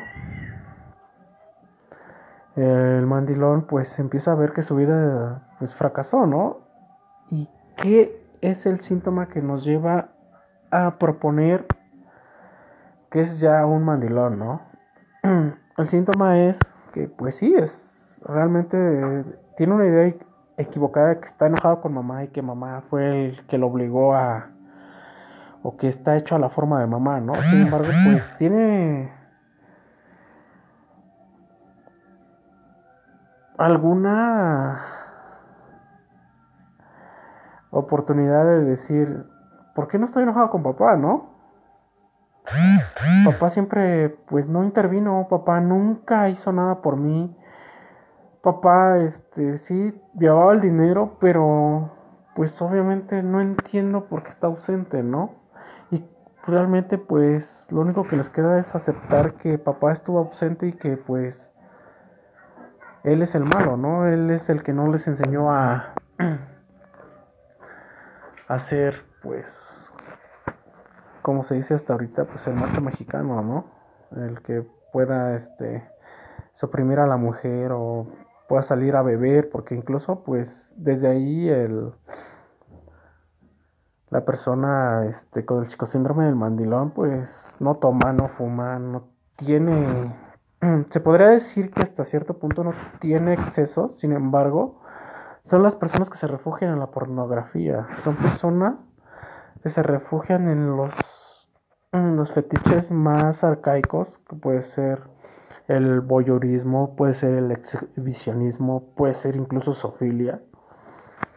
El 2.56 3.06
mandilón 3.06 3.64
pues 3.64 4.00
empieza 4.00 4.32
a 4.32 4.36
ver 4.36 4.54
que 4.54 4.64
su 4.64 4.76
vida 4.78 5.42
pues 5.60 5.76
fracasó, 5.76 6.26
¿no? 6.26 6.60
¿Y 7.30 7.50
qué 7.76 8.26
es 8.42 8.66
el 8.66 8.80
síntoma 8.80 9.28
que 9.28 9.42
nos 9.42 9.66
lleva 9.66 10.10
a 10.72 10.98
proponer 10.98 11.66
que 13.12 13.22
es 13.22 13.40
ya 13.40 13.66
un 13.66 13.84
mandilón, 13.84 14.40
¿no? 14.40 14.62
El 15.80 15.88
síntoma 15.88 16.38
es 16.38 16.60
que 16.94 17.08
pues 17.08 17.36
sí, 17.36 17.56
es 17.56 18.20
realmente 18.26 18.78
tiene 19.56 19.74
una 19.74 19.86
idea 19.86 20.14
equivocada 20.58 21.08
de 21.08 21.20
que 21.22 21.26
está 21.26 21.48
enojado 21.48 21.80
con 21.80 21.94
mamá 21.94 22.26
y 22.26 22.28
que 22.28 22.42
mamá 22.42 22.84
fue 22.90 23.28
el 23.28 23.46
que 23.48 23.58
lo 23.58 23.68
obligó 23.68 24.14
a 24.14 24.50
o 25.64 25.78
que 25.78 25.88
está 25.88 26.18
hecho 26.18 26.36
a 26.36 26.40
la 26.40 26.50
forma 26.50 26.82
de 26.82 26.88
mamá, 26.88 27.22
¿no? 27.22 27.34
Sin 27.36 27.62
embargo, 27.68 27.88
pues 28.04 28.38
tiene 28.38 29.10
alguna 33.58 34.82
oportunidad 37.72 38.44
de 38.44 38.66
decir, 38.66 39.26
¿por 39.76 39.88
qué 39.88 39.98
no 39.98 40.08
estoy 40.08 40.24
enojado 40.24 40.50
con 40.50 40.62
papá, 40.62 40.98
no? 40.98 41.39
Papá 43.26 43.50
siempre, 43.50 44.10
pues 44.28 44.48
no 44.48 44.64
intervino, 44.64 45.28
papá 45.30 45.62
nunca 45.62 46.30
hizo 46.30 46.52
nada 46.52 46.82
por 46.82 46.98
mí. 46.98 47.36
Papá, 48.42 49.00
este, 49.00 49.58
sí, 49.58 49.94
llevaba 50.18 50.54
el 50.54 50.62
dinero, 50.62 51.18
pero 51.20 51.92
pues 52.36 52.62
obviamente 52.62 53.22
no 53.22 53.42
entiendo 53.42 54.06
por 54.06 54.24
qué 54.24 54.30
está 54.30 54.48
ausente, 54.48 55.04
¿no? 55.04 55.40
realmente 56.50 56.98
pues 56.98 57.68
lo 57.70 57.82
único 57.82 58.08
que 58.08 58.18
les 58.18 58.30
queda 58.30 58.60
es 58.60 58.74
aceptar 58.76 59.36
que 59.36 59.58
papá 59.58 59.94
estuvo 59.94 60.20
ausente 60.20 60.68
y 60.68 60.74
que 60.74 60.98
pues 60.98 61.36
él 63.04 63.22
es 63.22 63.36
el 63.36 63.46
malo, 63.46 63.78
¿no? 63.78 64.08
Él 64.08 64.30
es 64.32 64.50
el 64.50 64.64
que 64.64 64.74
no 64.74 64.92
les 64.92 65.08
enseñó 65.08 65.52
a 65.52 65.94
hacer 68.48 69.06
pues 69.22 69.79
como 71.30 71.44
se 71.44 71.54
dice 71.54 71.76
hasta 71.76 71.94
ahorita 71.94 72.26
pues 72.26 72.48
el 72.48 72.56
macho 72.56 72.82
mexicano, 72.82 73.44
¿no? 73.44 73.66
El 74.20 74.42
que 74.42 74.66
pueda 74.92 75.36
este 75.36 75.88
suprimir 76.56 76.98
a 76.98 77.06
la 77.06 77.18
mujer 77.18 77.72
o 77.72 78.08
pueda 78.48 78.64
salir 78.64 78.96
a 78.96 79.04
beber 79.04 79.52
porque 79.52 79.76
incluso 79.76 80.24
pues 80.24 80.74
desde 80.76 81.08
ahí 81.08 81.48
el 81.48 81.94
la 84.10 84.26
persona 84.26 85.06
este, 85.06 85.46
con 85.46 85.64
el 85.64 85.70
psicosíndrome 85.70 86.26
del 86.26 86.36
mandilón, 86.36 86.90
pues 86.96 87.56
no 87.60 87.76
toma, 87.76 88.12
no 88.12 88.30
fuma, 88.30 88.80
no 88.80 89.04
tiene... 89.36 90.16
Se 90.90 91.00
podría 91.00 91.28
decir 91.28 91.70
que 91.70 91.84
hasta 91.84 92.06
cierto 92.06 92.40
punto 92.40 92.64
no 92.64 92.74
tiene 93.00 93.34
exceso, 93.34 93.90
sin 93.90 94.14
embargo, 94.14 94.82
son 95.44 95.62
las 95.62 95.76
personas 95.76 96.10
que 96.10 96.18
se 96.18 96.26
refugian 96.26 96.74
en 96.74 96.80
la 96.80 96.88
pornografía. 96.88 97.86
Son 98.04 98.16
personas 98.16 98.78
que 99.62 99.70
se 99.70 99.84
refugian 99.84 100.50
en 100.50 100.76
los, 100.76 100.94
los 101.92 102.32
fetiches 102.32 102.92
más 102.92 103.44
arcaicos, 103.44 104.20
que 104.30 104.36
puede 104.36 104.64
ser 104.64 105.02
el 105.68 106.02
voyeurismo, 106.02 106.96
puede 106.96 107.14
ser 107.14 107.36
el 107.36 107.52
exhibicionismo, 107.52 108.94
puede 108.96 109.14
ser 109.14 109.36
incluso 109.36 109.74
sofilia. 109.74 110.42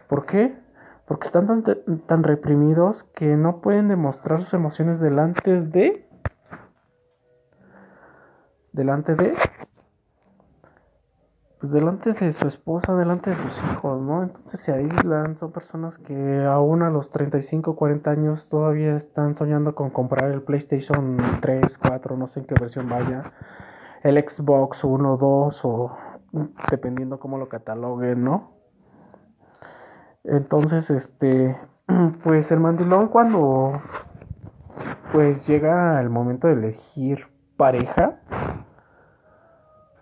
¿Por 0.09 0.27
qué? 0.27 0.63
porque 1.07 1.27
están 1.27 1.47
tan, 1.47 2.01
tan 2.07 2.23
reprimidos 2.23 3.05
que 3.15 3.37
no 3.37 3.61
pueden 3.61 3.89
demostrar 3.89 4.41
sus 4.43 4.55
emociones 4.55 5.01
delante 5.01 5.61
de 5.61 6.09
delante 8.73 9.15
de 9.15 9.35
pues 11.63 11.73
delante 11.73 12.13
de 12.13 12.33
su 12.33 12.49
esposa, 12.49 12.93
delante 12.97 13.31
de 13.31 13.37
sus 13.37 13.57
hijos, 13.71 14.03
¿no? 14.03 14.25
Entonces 14.25 14.61
se 14.63 14.73
aíslan, 14.73 15.39
son 15.39 15.53
personas 15.53 15.97
que 15.99 16.45
aún 16.45 16.83
a 16.83 16.91
los 16.91 17.09
35, 17.13 17.77
40 17.77 18.11
años 18.11 18.49
todavía 18.49 18.97
están 18.97 19.37
soñando 19.37 19.77
con 19.77 19.91
comprar 19.91 20.33
el 20.33 20.43
PlayStation 20.43 21.19
3, 21.41 21.79
4, 21.79 22.17
no 22.17 22.27
sé 22.27 22.41
en 22.41 22.47
qué 22.47 22.57
versión 22.59 22.89
vaya, 22.89 23.33
el 24.03 24.17
Xbox 24.29 24.83
1, 24.83 25.17
2 25.17 25.61
o 25.65 25.97
dependiendo 26.69 27.21
cómo 27.21 27.39
lo 27.39 27.49
cataloguen, 27.49 28.25
¿no? 28.25 28.55
Entonces, 30.25 30.91
este, 30.91 31.57
pues 32.25 32.51
el 32.51 32.59
mandilón 32.59 33.07
cuando 33.07 33.81
pues 35.13 35.47
llega 35.47 36.01
el 36.01 36.11
momento 36.11 36.49
de 36.49 36.55
elegir 36.55 37.29
pareja 37.57 38.19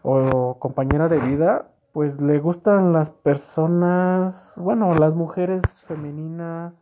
o 0.02 0.56
compañera 0.58 1.08
de 1.08 1.18
vida, 1.18 1.66
pues 1.92 2.20
le 2.20 2.38
gustan 2.38 2.92
las 2.92 3.10
personas, 3.10 4.52
bueno, 4.56 4.94
las 4.94 5.14
mujeres 5.14 5.84
femeninas, 5.86 6.72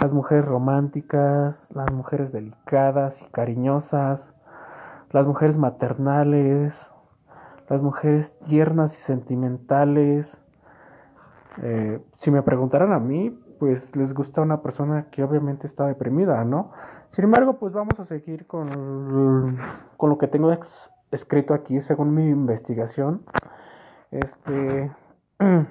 las 0.00 0.12
mujeres 0.12 0.44
románticas, 0.44 1.68
las 1.74 1.90
mujeres 1.92 2.32
delicadas 2.32 3.22
y 3.22 3.24
cariñosas, 3.26 4.34
las 5.10 5.26
mujeres 5.26 5.56
maternales, 5.56 6.90
las 7.68 7.80
mujeres 7.80 8.36
tiernas 8.46 8.94
y 8.94 9.00
sentimentales. 9.02 10.38
Eh, 11.62 12.00
si 12.16 12.30
me 12.30 12.42
preguntaran 12.42 12.92
a 12.92 12.98
mí, 12.98 13.30
pues 13.60 13.94
les 13.94 14.12
gusta 14.12 14.40
una 14.40 14.62
persona 14.62 15.06
que 15.10 15.22
obviamente 15.22 15.66
está 15.66 15.86
deprimida, 15.86 16.44
¿no? 16.44 16.72
Sin 17.12 17.24
embargo, 17.24 17.58
pues 17.58 17.74
vamos 17.74 18.00
a 18.00 18.04
seguir 18.04 18.46
con, 18.46 19.58
con 19.96 20.10
lo 20.10 20.18
que 20.18 20.26
tengo 20.26 20.50
escrito 21.12 21.54
aquí 21.54 21.80
según 21.80 22.14
mi 22.14 22.28
investigación. 22.28 23.22
Este 24.10 24.90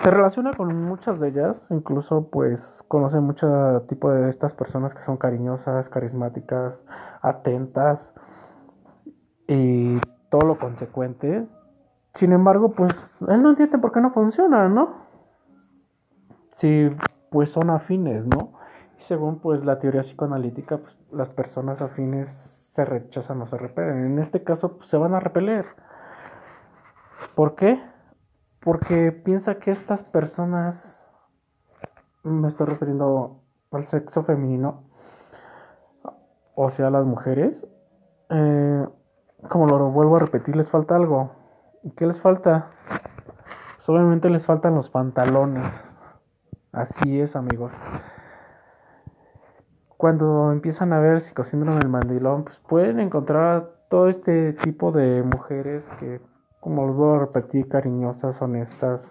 se 0.00 0.10
relaciona 0.10 0.54
con 0.54 0.74
muchas 0.84 1.20
de 1.20 1.28
ellas, 1.28 1.66
incluso 1.70 2.30
pues 2.30 2.82
conoce 2.88 3.20
mucho 3.20 3.82
tipo 3.88 4.10
de 4.10 4.30
estas 4.30 4.54
personas 4.54 4.94
que 4.94 5.02
son 5.02 5.18
cariñosas, 5.18 5.88
carismáticas, 5.88 6.80
atentas 7.20 8.12
y 9.46 9.98
todo 10.30 10.42
lo 10.42 10.58
consecuente. 10.58 11.46
Sin 12.14 12.32
embargo, 12.32 12.72
pues 12.72 12.94
él 13.28 13.42
no 13.42 13.50
entiende 13.50 13.78
por 13.78 13.92
qué 13.92 14.00
no 14.00 14.12
funciona, 14.12 14.68
¿no? 14.68 15.10
Si 16.54 16.90
pues 17.30 17.50
son 17.50 17.70
afines, 17.70 18.26
¿no? 18.26 18.59
Según 19.00 19.38
pues 19.40 19.64
la 19.64 19.78
teoría 19.78 20.02
psicoanalítica, 20.02 20.78
pues, 20.78 20.96
las 21.10 21.28
personas 21.30 21.80
afines 21.80 22.30
se 22.72 22.84
rechazan 22.84 23.40
o 23.42 23.46
se 23.46 23.56
repelen. 23.56 24.04
En 24.04 24.18
este 24.18 24.44
caso 24.44 24.76
pues, 24.76 24.88
se 24.88 24.96
van 24.96 25.14
a 25.14 25.20
repeler. 25.20 25.66
¿Por 27.34 27.54
qué? 27.54 27.82
Porque 28.60 29.12
piensa 29.12 29.56
que 29.56 29.70
estas 29.70 30.02
personas, 30.02 31.04
me 32.22 32.48
estoy 32.48 32.66
refiriendo 32.66 33.42
al 33.72 33.86
sexo 33.86 34.22
femenino, 34.22 34.84
o 36.54 36.70
sea, 36.70 36.90
las 36.90 37.06
mujeres, 37.06 37.66
eh, 38.28 38.86
como 39.48 39.66
lo 39.66 39.90
vuelvo 39.90 40.16
a 40.16 40.20
repetir, 40.20 40.56
les 40.56 40.70
falta 40.70 40.96
algo. 40.96 41.32
¿Y 41.82 41.90
qué 41.92 42.06
les 42.06 42.20
falta? 42.20 42.70
Pues, 43.76 43.88
obviamente 43.88 44.28
les 44.28 44.44
faltan 44.44 44.74
los 44.74 44.90
pantalones. 44.90 45.72
Así 46.72 47.20
es, 47.20 47.34
amigos 47.34 47.72
cuando 50.00 50.50
empiezan 50.50 50.94
a 50.94 50.98
ver 50.98 51.20
psicosíndrome 51.20 51.78
del 51.78 51.90
mandilón, 51.90 52.44
pues 52.44 52.56
pueden 52.66 53.00
encontrar 53.00 53.68
todo 53.90 54.08
este 54.08 54.54
tipo 54.54 54.92
de 54.92 55.22
mujeres 55.22 55.84
que, 55.98 56.22
como 56.58 56.86
les 56.86 56.96
voy 56.96 57.16
a 57.16 57.20
repetir, 57.20 57.68
cariñosas, 57.68 58.40
honestas, 58.40 59.04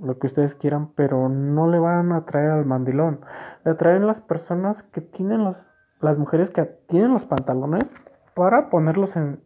lo 0.00 0.16
que 0.20 0.28
ustedes 0.28 0.54
quieran, 0.54 0.92
pero 0.94 1.28
no 1.28 1.68
le 1.68 1.80
van 1.80 2.12
a 2.12 2.24
traer 2.24 2.52
al 2.52 2.66
mandilón. 2.66 3.18
Le 3.64 3.72
atraen 3.72 4.06
las 4.06 4.20
personas 4.20 4.84
que 4.84 5.00
tienen 5.00 5.42
los, 5.42 5.60
las 6.00 6.16
mujeres 6.16 6.50
que 6.50 6.66
tienen 6.86 7.12
los 7.12 7.24
pantalones 7.24 7.88
para 8.36 8.70
ponerlos 8.70 9.16
en, 9.16 9.40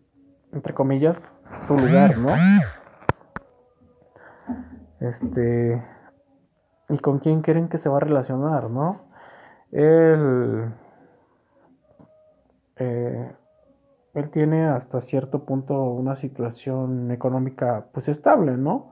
entre 0.53 0.75
comillas, 0.75 1.17
su 1.69 1.75
lugar, 1.75 2.19
¿no? 2.19 2.29
Este, 5.01 5.83
y 6.91 6.99
con 6.99 7.19
quién 7.19 7.41
quieren 7.41 7.71
que 7.71 7.79
se 7.79 7.89
va 7.89 7.97
a 7.97 8.01
relacionar, 8.01 8.69
¿no? 8.69 9.11
El 9.71 10.75
eh, 12.83 13.33
él 14.15 14.31
tiene 14.31 14.67
hasta 14.67 15.01
cierto 15.01 15.45
punto 15.45 15.75
una 15.85 16.17
situación 16.17 17.11
económica 17.11 17.87
pues 17.93 18.09
estable, 18.09 18.57
¿no? 18.57 18.91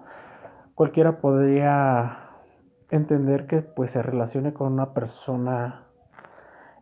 Cualquiera 0.74 1.20
podría 1.20 2.18
entender 2.90 3.46
que 3.46 3.62
pues 3.62 3.90
se 3.90 4.02
relacione 4.02 4.52
con 4.52 4.72
una 4.72 4.94
persona 4.94 5.86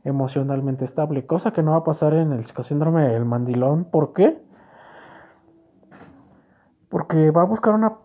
emocionalmente 0.04 0.84
estable, 0.84 1.26
cosa 1.26 1.52
que 1.52 1.62
no 1.62 1.72
va 1.72 1.78
a 1.78 1.84
pasar 1.84 2.14
en 2.14 2.32
el 2.32 2.46
psicosíndrome 2.46 3.08
del 3.08 3.24
mandilón. 3.24 3.84
¿Por 3.86 4.12
qué? 4.12 4.40
Porque 6.88 7.30
va 7.30 7.42
a 7.42 7.46
buscar 7.46 7.74
una 7.74 7.96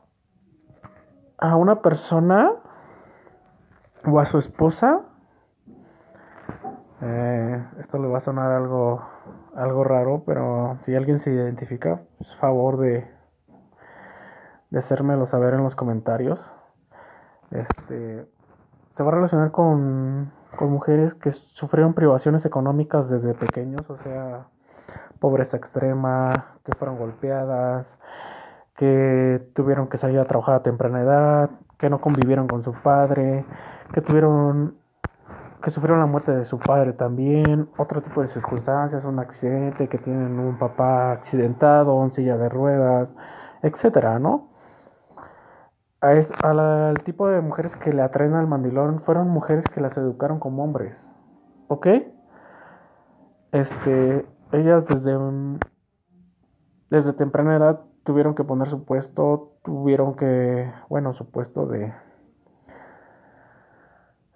a 1.37 1.57
una 1.57 1.81
persona 1.81 2.51
o 4.05 4.19
a 4.19 4.25
su 4.25 4.37
esposa 4.37 5.01
eh, 7.05 7.63
esto 7.79 7.99
le 7.99 8.07
va 8.07 8.19
a 8.19 8.21
sonar 8.21 8.51
algo, 8.51 9.03
algo 9.55 9.83
raro, 9.83 10.23
pero 10.25 10.77
si 10.83 10.95
alguien 10.95 11.19
se 11.19 11.31
identifica, 11.31 12.01
pues 12.17 12.33
favor 12.37 12.77
de, 12.77 13.05
de 14.69 14.79
hacérmelo 14.79 15.27
saber 15.27 15.53
en 15.53 15.63
los 15.63 15.75
comentarios. 15.75 16.39
Este, 17.51 18.25
se 18.91 19.03
va 19.03 19.11
a 19.11 19.15
relacionar 19.15 19.51
con, 19.51 20.31
con 20.57 20.71
mujeres 20.71 21.13
que 21.13 21.31
sufrieron 21.31 21.93
privaciones 21.93 22.45
económicas 22.45 23.09
desde 23.09 23.33
pequeños, 23.33 23.89
o 23.89 23.97
sea, 23.97 24.47
pobreza 25.19 25.57
extrema, 25.57 26.55
que 26.63 26.73
fueron 26.73 26.97
golpeadas, 26.97 27.85
que 28.77 29.45
tuvieron 29.53 29.89
que 29.89 29.97
salir 29.97 30.19
a 30.19 30.25
trabajar 30.25 30.55
a 30.55 30.63
temprana 30.63 31.01
edad, 31.01 31.49
que 31.77 31.89
no 31.89 31.99
convivieron 31.99 32.47
con 32.47 32.63
su 32.63 32.71
padre, 32.71 33.45
que 33.93 34.01
tuvieron 34.01 34.77
que 35.63 35.71
sufrieron 35.71 36.01
la 36.01 36.05
muerte 36.05 36.33
de 36.33 36.43
su 36.43 36.59
padre 36.59 36.91
también, 36.91 37.69
otro 37.77 38.01
tipo 38.01 38.21
de 38.21 38.27
circunstancias, 38.27 39.05
un 39.05 39.19
accidente, 39.19 39.87
que 39.87 39.97
tienen 39.97 40.37
un 40.37 40.57
papá 40.57 41.13
accidentado, 41.13 42.03
en 42.03 42.11
silla 42.11 42.37
de 42.37 42.49
ruedas, 42.49 43.09
etcétera, 43.61 44.19
¿no? 44.19 44.49
al 46.01 47.01
tipo 47.05 47.29
de 47.29 47.39
mujeres 47.39 47.77
que 47.77 47.93
le 47.93 48.01
atraen 48.01 48.33
al 48.33 48.45
mandilón 48.45 49.01
fueron 49.03 49.29
mujeres 49.29 49.63
que 49.69 49.79
las 49.79 49.95
educaron 49.95 50.37
como 50.37 50.61
hombres, 50.61 50.97
¿ok? 51.69 51.87
Este, 53.53 54.25
ellas 54.51 54.85
desde, 54.85 55.17
desde 56.89 57.13
temprana 57.13 57.55
edad 57.55 57.79
tuvieron 58.03 58.35
que 58.35 58.43
poner 58.43 58.69
su 58.69 58.83
puesto, 58.83 59.53
tuvieron 59.63 60.17
que, 60.17 60.69
bueno, 60.89 61.13
su 61.13 61.31
puesto 61.31 61.67
de 61.67 61.93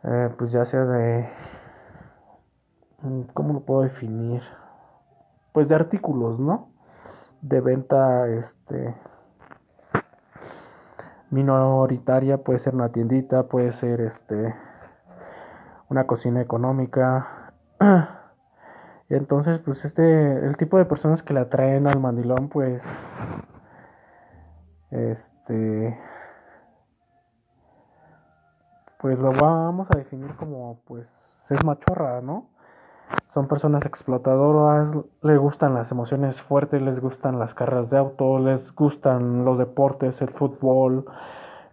eh, 0.04 0.30
pues 0.38 0.52
ya 0.52 0.66
sea 0.66 0.86
de, 0.86 1.30
mm, 3.02 3.22
¿cómo 3.34 3.54
lo 3.54 3.60
puedo 3.62 3.82
definir? 3.82 4.42
Pues 5.54 5.70
de 5.70 5.76
artículos, 5.76 6.40
¿no? 6.40 6.70
De 7.42 7.62
venta, 7.62 8.28
este, 8.28 8.96
minoritaria, 11.30 12.38
puede 12.38 12.60
ser 12.60 12.76
una 12.76 12.90
tiendita, 12.90 13.44
puede 13.44 13.72
ser, 13.74 14.02
este, 14.02 14.56
una 15.90 16.06
cocina 16.06 16.42
económica. 16.42 17.54
Y 19.10 19.16
entonces, 19.16 19.60
pues 19.60 19.86
este, 19.86 20.46
el 20.46 20.58
tipo 20.58 20.78
de 20.78 20.86
personas 20.86 21.24
que 21.24 21.34
le 21.34 21.42
atraen 21.42 21.88
al 21.88 22.00
mandilón, 22.00 22.50
pues, 22.50 22.82
este, 24.92 25.98
pues 29.00 29.18
lo 29.20 29.32
vamos 29.32 29.88
a 29.92 29.98
definir 29.98 30.36
como 30.36 30.80
pues 30.86 31.08
es 31.50 31.64
machorra, 31.64 32.22
¿no? 32.22 32.50
Son 33.34 33.48
personas 33.48 33.86
explotadoras, 33.86 34.90
les 35.22 35.38
gustan 35.38 35.74
las 35.74 35.92
emociones 35.92 36.42
fuertes, 36.42 36.82
les 36.82 37.00
gustan 37.00 37.40
las 37.40 37.54
carreras 37.54 37.90
de 37.90 37.98
auto, 37.98 38.40
les 38.40 38.74
gustan 38.76 39.46
los 39.46 39.58
deportes, 39.58 40.22
el 40.22 40.30
fútbol, 40.30 41.06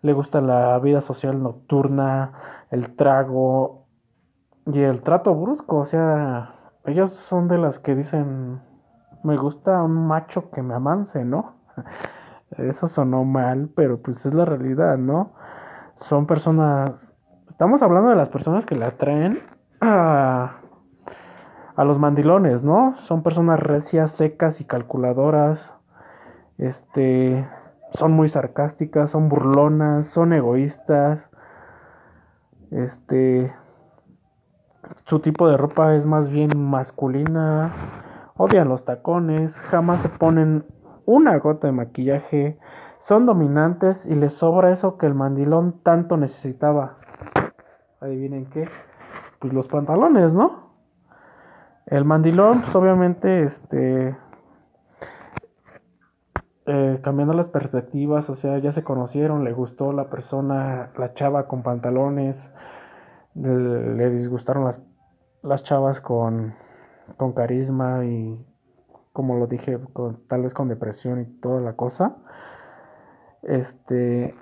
les 0.02 0.14
gusta 0.14 0.40
la 0.40 0.78
vida 0.78 1.00
social 1.00 1.42
nocturna, 1.42 2.32
el 2.70 2.94
trago 2.94 3.86
y 4.66 4.80
el 4.80 5.02
trato 5.02 5.34
brusco, 5.34 5.78
o 5.78 5.86
sea, 5.86 6.54
ellas 6.84 7.12
son 7.12 7.48
de 7.48 7.58
las 7.58 7.78
que 7.78 7.94
dicen, 7.94 8.60
me 9.22 9.36
gusta 9.36 9.82
un 9.82 10.06
macho 10.06 10.50
que 10.50 10.62
me 10.62 10.74
amance, 10.74 11.24
¿no? 11.24 11.54
Eso 12.58 12.88
sonó 12.88 13.24
mal, 13.24 13.70
pero 13.74 14.00
pues 14.00 14.24
es 14.24 14.34
la 14.34 14.44
realidad, 14.44 14.98
¿no? 14.98 15.32
Son 15.96 16.26
personas 16.26 17.13
Estamos 17.54 17.82
hablando 17.82 18.10
de 18.10 18.16
las 18.16 18.30
personas 18.30 18.66
que 18.66 18.74
le 18.74 18.84
atraen 18.84 19.38
a, 19.80 20.56
a 21.76 21.84
los 21.84 22.00
mandilones, 22.00 22.64
¿no? 22.64 22.96
Son 22.98 23.22
personas 23.22 23.60
recias, 23.60 24.10
secas 24.10 24.60
y 24.60 24.64
calculadoras. 24.64 25.72
Este, 26.58 27.46
son 27.92 28.10
muy 28.10 28.28
sarcásticas, 28.28 29.12
son 29.12 29.28
burlonas, 29.28 30.08
son 30.08 30.32
egoístas. 30.32 31.20
Este, 32.72 33.54
su 35.04 35.20
tipo 35.20 35.48
de 35.48 35.56
ropa 35.56 35.94
es 35.94 36.06
más 36.06 36.30
bien 36.30 36.58
masculina. 36.58 37.70
Odian 38.36 38.68
los 38.68 38.84
tacones, 38.84 39.54
jamás 39.70 40.00
se 40.00 40.08
ponen 40.08 40.64
una 41.06 41.38
gota 41.38 41.68
de 41.68 41.72
maquillaje, 41.72 42.58
son 43.02 43.26
dominantes 43.26 44.06
y 44.06 44.16
les 44.16 44.32
sobra 44.32 44.72
eso 44.72 44.98
que 44.98 45.06
el 45.06 45.14
mandilón 45.14 45.78
tanto 45.84 46.16
necesitaba. 46.16 47.03
Adivinen 48.04 48.44
qué, 48.46 48.68
pues 49.38 49.54
los 49.54 49.66
pantalones, 49.66 50.30
¿no? 50.30 50.74
El 51.86 52.04
mandilón, 52.04 52.60
pues 52.60 52.74
obviamente, 52.74 53.44
este, 53.44 54.14
eh, 56.66 57.00
cambiando 57.02 57.32
las 57.32 57.48
perspectivas, 57.48 58.28
o 58.28 58.36
sea, 58.36 58.58
ya 58.58 58.72
se 58.72 58.84
conocieron, 58.84 59.42
le 59.42 59.54
gustó 59.54 59.94
la 59.94 60.10
persona, 60.10 60.90
la 60.98 61.14
chava 61.14 61.48
con 61.48 61.62
pantalones, 61.62 62.36
le, 63.34 64.10
disgustaron 64.10 64.64
las, 64.64 64.78
las 65.42 65.62
chavas 65.64 66.02
con, 66.02 66.54
con 67.16 67.32
carisma 67.32 68.04
y, 68.04 68.38
como 69.14 69.38
lo 69.38 69.46
dije, 69.46 69.78
tal 70.28 70.42
vez 70.42 70.52
con 70.52 70.68
depresión 70.68 71.22
y 71.22 71.24
toda 71.40 71.62
la 71.62 71.72
cosa. 71.72 72.16
Este, 73.42 74.34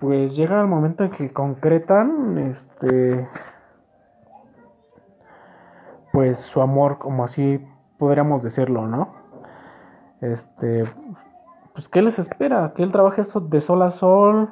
pues 0.00 0.36
llega 0.36 0.60
el 0.60 0.66
momento 0.66 1.04
en 1.04 1.10
que 1.10 1.32
concretan, 1.32 2.38
este, 2.38 3.26
pues 6.12 6.38
su 6.38 6.60
amor, 6.60 6.98
como 6.98 7.24
así 7.24 7.64
podríamos 7.98 8.42
decirlo, 8.42 8.86
¿no? 8.86 9.14
Este, 10.20 10.84
pues, 11.74 11.88
¿qué 11.88 12.02
les 12.02 12.18
espera? 12.18 12.72
Que 12.74 12.82
él 12.82 12.92
trabaje 12.92 13.22
de 13.22 13.60
sol 13.60 13.82
a 13.82 13.90
sol, 13.90 14.50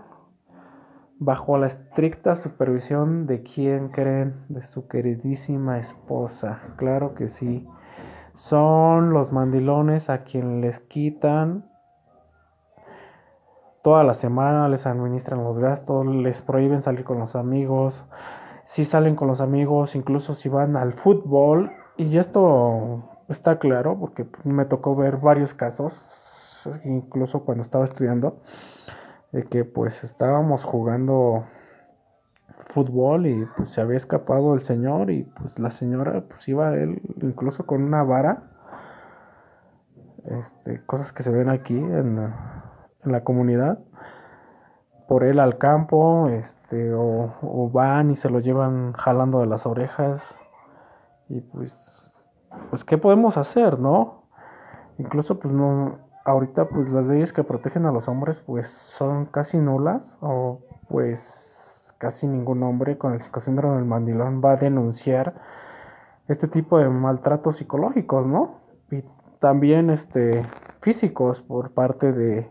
bajo 1.19 1.57
la 1.59 1.67
estricta 1.67 2.37
supervisión 2.37 3.27
de 3.27 3.43
quien 3.43 3.89
creen, 3.89 4.45
de 4.49 4.63
su 4.63 4.89
queridísima 4.89 5.79
esposa. 5.79 6.61
Claro 6.77 7.15
que 7.15 7.29
sí. 7.29 7.67
Son 8.35 9.11
los 9.13 9.33
mandilones 9.33 10.11
a 10.11 10.25
quien 10.25 10.61
les 10.61 10.81
quitan 10.81 11.65
toda 13.85 14.03
la 14.03 14.15
semana, 14.15 14.67
les 14.71 14.87
administran 14.87 15.45
los 15.45 15.59
gastos, 15.59 16.07
les 16.07 16.41
prohíben 16.41 16.81
salir 16.81 17.05
con 17.05 17.19
los 17.19 17.37
amigos. 17.37 18.03
Si 18.65 18.87
salen 18.87 19.15
con 19.15 19.29
los 19.29 19.43
amigos, 19.43 19.95
incluso 19.95 20.35
si 20.35 20.49
van 20.49 20.75
al 20.77 20.95
fútbol, 20.95 21.71
y 21.99 22.17
esto 22.17 23.05
está 23.29 23.59
claro 23.59 23.99
porque 24.01 24.27
me 24.43 24.65
tocó 24.65 24.97
ver 24.97 25.19
varios 25.19 25.53
casos 25.53 25.95
incluso 26.85 27.45
cuando 27.45 27.63
estaba 27.63 27.85
estudiando, 27.85 28.39
de 29.33 29.45
que 29.45 29.67
pues 29.67 30.03
estábamos 30.03 30.65
jugando 30.65 31.45
fútbol 32.73 33.27
y 33.27 33.47
pues 33.55 33.71
se 33.73 33.83
había 33.83 33.99
escapado 33.99 34.55
el 34.55 34.63
señor 34.63 35.11
y 35.11 35.25
pues 35.25 35.59
la 35.59 35.71
señora 35.71 36.25
pues 36.27 36.49
iba 36.49 36.75
él 36.75 37.03
incluso 37.21 37.67
con 37.67 37.83
una 37.83 38.03
vara 38.03 38.45
este, 40.25 40.83
cosas 40.87 41.13
que 41.13 41.23
se 41.23 41.31
ven 41.31 41.51
aquí 41.51 41.77
en, 41.77 42.33
en 43.05 43.13
la 43.13 43.25
comunidad 43.25 43.79
por 45.09 45.25
él 45.25 45.39
al 45.39 45.59
campo 45.59 46.29
este 46.29 46.93
o, 46.95 47.71
van 47.73 48.11
y 48.11 48.17
se 48.17 48.31
lo 48.31 48.41
llevan 48.41 48.93
jalando 48.93 49.41
de 49.41 49.47
las 49.47 49.67
orejas 49.67 50.23
y 51.29 51.41
pues 51.41 52.13
pues 52.71 52.85
qué 52.85 52.99
podemos 52.99 53.37
hacer 53.37 53.79
no 53.79 54.25
incluso 54.99 55.39
pues 55.39 55.53
no 55.53 55.99
ahorita 56.25 56.69
pues 56.69 56.89
las 56.91 57.05
leyes 57.05 57.33
que 57.33 57.45
protegen 57.45 57.87
a 57.87 57.93
los 57.93 58.09
hombres 58.09 58.41
pues 58.41 58.71
son 58.71 59.27
casi 59.27 59.59
nulas 59.59 60.17
o 60.21 60.61
pues 60.89 61.95
casi 61.99 62.27
ningún 62.27 62.63
hombre 62.63 62.99
con 62.99 63.15
el 63.15 63.23
psicosíndrome 63.23 63.77
del 63.77 63.85
mandilón 63.85 64.43
va 64.45 64.53
a 64.53 64.57
denunciar 64.57 65.35
este 66.29 66.49
tipo 66.49 66.79
de 66.79 66.89
maltratos 66.89 67.59
psicológicos, 67.59 68.27
¿no? 68.27 68.61
Y 68.91 69.05
también 69.41 69.91
este 69.91 70.43
físicos 70.81 71.43
por 71.43 71.73
parte 71.73 72.13
de 72.13 72.51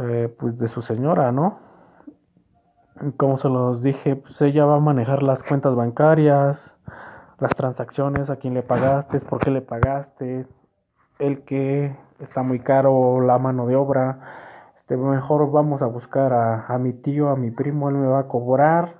eh, 0.00 0.34
pues 0.38 0.58
de 0.58 0.68
su 0.68 0.82
señora, 0.82 1.32
¿no? 1.32 1.58
Como 3.16 3.38
se 3.38 3.48
los 3.48 3.82
dije, 3.82 4.16
pues 4.16 4.40
ella 4.42 4.64
va 4.64 4.76
a 4.76 4.80
manejar 4.80 5.22
las 5.22 5.42
cuentas 5.42 5.74
bancarias, 5.74 6.74
las 7.38 7.54
transacciones, 7.54 8.30
a 8.30 8.36
quién 8.36 8.54
le 8.54 8.62
pagaste, 8.62 9.20
por 9.20 9.38
qué 9.38 9.50
le 9.50 9.62
pagaste, 9.62 10.46
el 11.18 11.42
que 11.44 11.96
está 12.18 12.42
muy 12.42 12.60
caro 12.60 13.20
la 13.20 13.38
mano 13.38 13.66
de 13.66 13.76
obra, 13.76 14.18
este, 14.76 14.96
mejor 14.96 15.50
vamos 15.50 15.82
a 15.82 15.86
buscar 15.86 16.32
a, 16.32 16.66
a 16.66 16.78
mi 16.78 16.92
tío, 16.92 17.28
a 17.28 17.36
mi 17.36 17.50
primo, 17.50 17.88
él 17.88 17.96
me 17.96 18.08
va 18.08 18.20
a 18.20 18.28
cobrar 18.28 18.94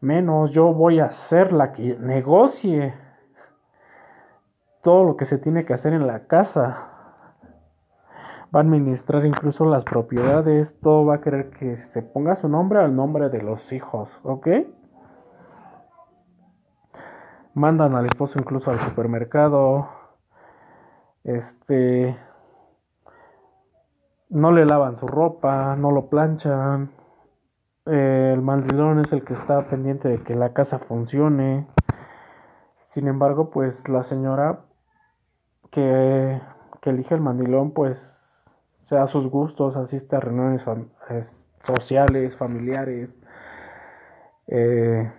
menos, 0.00 0.50
yo 0.50 0.72
voy 0.72 1.00
a 1.00 1.10
ser 1.10 1.52
la 1.52 1.72
que 1.72 1.96
negocie 1.98 2.94
todo 4.82 5.02
lo 5.04 5.16
que 5.16 5.24
se 5.24 5.38
tiene 5.38 5.64
que 5.64 5.74
hacer 5.74 5.94
en 5.94 6.06
la 6.06 6.26
casa. 6.26 6.93
Va 8.54 8.60
a 8.60 8.62
administrar 8.62 9.26
incluso 9.26 9.64
las 9.64 9.82
propiedades, 9.84 10.78
todo 10.80 11.04
va 11.06 11.16
a 11.16 11.20
querer 11.20 11.50
que 11.50 11.76
se 11.76 12.02
ponga 12.02 12.36
su 12.36 12.48
nombre 12.48 12.78
al 12.78 12.94
nombre 12.94 13.28
de 13.28 13.42
los 13.42 13.72
hijos, 13.72 14.08
¿ok? 14.22 14.48
Mandan 17.54 17.96
al 17.96 18.06
esposo 18.06 18.38
incluso 18.38 18.70
al 18.70 18.78
supermercado, 18.78 19.88
este 21.24 22.16
no 24.28 24.52
le 24.52 24.66
lavan 24.66 24.98
su 24.98 25.06
ropa, 25.06 25.74
no 25.76 25.90
lo 25.90 26.08
planchan. 26.08 26.90
el 27.86 28.40
mandilón 28.40 29.04
es 29.04 29.12
el 29.12 29.24
que 29.24 29.34
está 29.34 29.68
pendiente 29.68 30.08
de 30.08 30.22
que 30.22 30.34
la 30.34 30.52
casa 30.52 30.78
funcione. 30.78 31.66
Sin 32.84 33.08
embargo, 33.08 33.50
pues 33.50 33.88
la 33.88 34.04
señora 34.04 34.60
que, 35.70 36.40
que 36.80 36.90
elige 36.90 37.14
el 37.14 37.20
mandilón, 37.20 37.72
pues 37.72 38.23
sea 38.84 39.06
sus 39.06 39.26
gustos, 39.28 39.76
asiste 39.76 40.16
a 40.16 40.20
reuniones 40.20 40.62
sociales, 41.62 42.36
familiares. 42.36 43.10
Eh, 44.46 45.10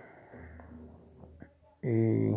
y 1.82 2.36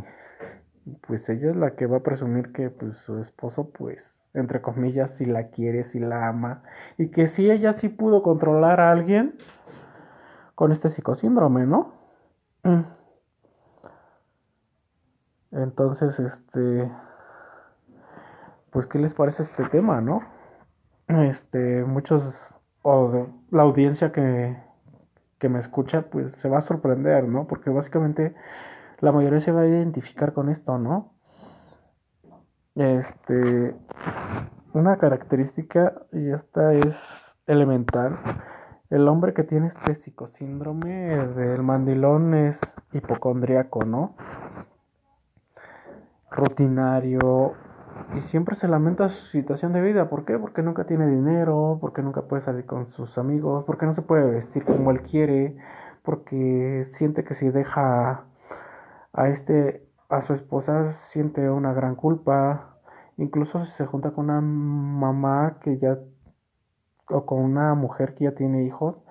pues 1.07 1.29
ella 1.29 1.51
es 1.51 1.55
la 1.55 1.75
que 1.75 1.85
va 1.85 1.97
a 1.97 2.03
presumir 2.03 2.51
que 2.51 2.69
pues 2.69 2.97
su 2.97 3.19
esposo 3.19 3.69
pues 3.69 4.19
entre 4.33 4.61
comillas 4.61 5.15
si 5.15 5.25
la 5.25 5.49
quiere, 5.49 5.83
si 5.83 5.99
la 5.99 6.27
ama 6.27 6.63
y 6.97 7.09
que 7.09 7.27
si 7.27 7.49
ella 7.49 7.73
sí 7.73 7.89
pudo 7.89 8.21
controlar 8.23 8.79
a 8.79 8.91
alguien 8.91 9.37
con 10.55 10.71
este 10.71 10.89
psicosíndrome, 10.89 11.65
¿no? 11.65 11.93
Mm. 12.63 12.81
Entonces, 15.51 16.19
este 16.19 16.91
pues 18.71 18.85
qué 18.85 18.99
les 18.99 19.13
parece 19.13 19.43
este 19.43 19.63
tema, 19.65 19.99
¿no? 20.01 20.21
Este, 21.09 21.83
muchos 21.83 22.23
o 22.83 23.27
la 23.51 23.63
audiencia 23.63 24.11
que 24.11 24.55
que 25.39 25.49
me 25.49 25.59
escucha 25.59 26.03
pues 26.03 26.33
se 26.33 26.49
va 26.49 26.59
a 26.59 26.61
sorprender, 26.61 27.23
¿no? 27.23 27.47
Porque 27.47 27.69
básicamente 27.69 28.35
la 28.99 29.11
mayoría 29.11 29.41
se 29.41 29.51
va 29.51 29.61
a 29.61 29.67
identificar 29.67 30.33
con 30.33 30.49
esto, 30.49 30.77
¿no? 30.77 31.13
Este, 32.75 33.75
una 34.73 34.97
característica, 34.97 35.93
y 36.11 36.31
esta 36.31 36.73
es 36.73 36.95
elemental, 37.47 38.19
el 38.89 39.07
hombre 39.07 39.33
que 39.33 39.43
tiene 39.43 39.67
este 39.67 39.95
psicosíndrome 39.95 41.27
del 41.27 41.63
mandilón 41.63 42.33
es 42.33 42.59
hipocondríaco, 42.93 43.85
¿no? 43.85 44.15
Rutinario 46.31 47.53
y 48.15 48.21
siempre 48.21 48.55
se 48.55 48.67
lamenta 48.67 49.09
su 49.09 49.25
situación 49.27 49.73
de 49.73 49.81
vida. 49.81 50.09
¿Por 50.09 50.25
qué? 50.25 50.37
Porque 50.37 50.61
nunca 50.61 50.85
tiene 50.85 51.07
dinero, 51.07 51.77
porque 51.81 52.01
nunca 52.01 52.23
puede 52.23 52.41
salir 52.41 52.65
con 52.65 52.91
sus 52.91 53.17
amigos, 53.17 53.63
porque 53.65 53.85
no 53.85 53.93
se 53.93 54.01
puede 54.01 54.29
vestir 54.29 54.65
como 54.65 54.91
él 54.91 55.01
quiere, 55.01 55.57
porque 56.03 56.85
siente 56.87 57.23
que 57.23 57.35
si 57.35 57.49
deja 57.49 58.25
a 59.13 59.27
este 59.29 59.87
a 60.09 60.21
su 60.21 60.33
esposa 60.33 60.91
siente 60.91 61.49
una 61.49 61.73
gran 61.73 61.95
culpa 61.95 62.77
incluso 63.17 63.65
si 63.65 63.71
se 63.73 63.85
junta 63.85 64.11
con 64.11 64.25
una 64.25 64.41
mamá 64.41 65.57
que 65.61 65.77
ya 65.77 65.99
o 67.09 67.25
con 67.25 67.39
una 67.39 67.75
mujer 67.75 68.15
que 68.15 68.25
ya 68.25 68.31
tiene 68.33 68.63
hijos 68.63 69.03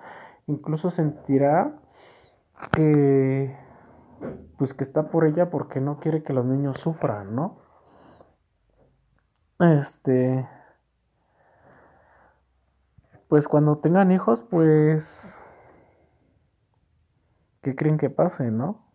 incluso 0.46 0.90
sentirá 0.90 1.72
que 2.72 3.56
pues 4.56 4.74
que 4.74 4.84
está 4.84 5.08
por 5.10 5.24
ella 5.24 5.50
porque 5.50 5.80
no 5.80 6.00
quiere 6.00 6.22
que 6.22 6.32
los 6.32 6.44
niños 6.44 6.78
sufran 6.78 7.34
no 7.34 7.58
este 9.58 10.48
pues 13.28 13.48
cuando 13.48 13.78
tengan 13.78 14.12
hijos 14.12 14.42
pues 14.50 15.04
qué 17.62 17.74
creen 17.74 17.98
que 17.98 18.10
pase 18.10 18.50
no 18.50 18.88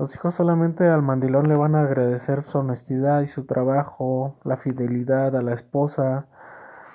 los 0.00 0.14
hijos 0.14 0.34
solamente 0.34 0.88
al 0.88 1.02
mandilón 1.02 1.46
le 1.46 1.56
van 1.56 1.74
a 1.74 1.82
agradecer 1.82 2.44
su 2.44 2.56
honestidad 2.56 3.20
y 3.20 3.28
su 3.28 3.44
trabajo, 3.44 4.34
la 4.44 4.56
fidelidad 4.56 5.36
a 5.36 5.42
la 5.42 5.52
esposa, 5.52 6.24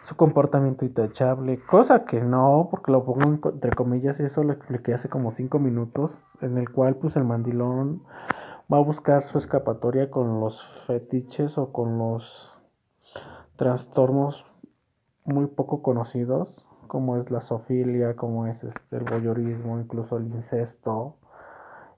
su 0.01 0.15
comportamiento 0.15 0.85
intachable, 0.85 1.59
cosa 1.67 2.05
que 2.05 2.19
no, 2.19 2.67
porque 2.71 2.91
lo 2.91 3.05
pongo 3.05 3.51
entre 3.51 3.69
comillas 3.73 4.19
y 4.19 4.23
eso 4.23 4.43
lo 4.43 4.53
expliqué 4.53 4.95
hace 4.95 5.07
como 5.07 5.31
cinco 5.31 5.59
minutos, 5.59 6.19
en 6.41 6.57
el 6.57 6.71
cual 6.71 6.95
pues 6.95 7.15
el 7.15 7.25
mandilón 7.25 8.01
va 8.71 8.77
a 8.77 8.81
buscar 8.81 9.23
su 9.23 9.37
escapatoria 9.37 10.09
con 10.09 10.39
los 10.39 10.65
fetiches 10.87 11.57
o 11.57 11.71
con 11.71 11.97
los 11.97 12.59
trastornos 13.55 14.45
muy 15.23 15.47
poco 15.47 15.81
conocidos, 15.81 16.65
como 16.87 17.17
es 17.17 17.29
la 17.31 17.41
zoofilia, 17.41 18.15
como 18.15 18.47
es 18.47 18.63
este, 18.63 18.97
el 18.97 19.03
voyeurismo, 19.03 19.79
incluso 19.79 20.17
el 20.17 20.27
incesto. 20.27 21.15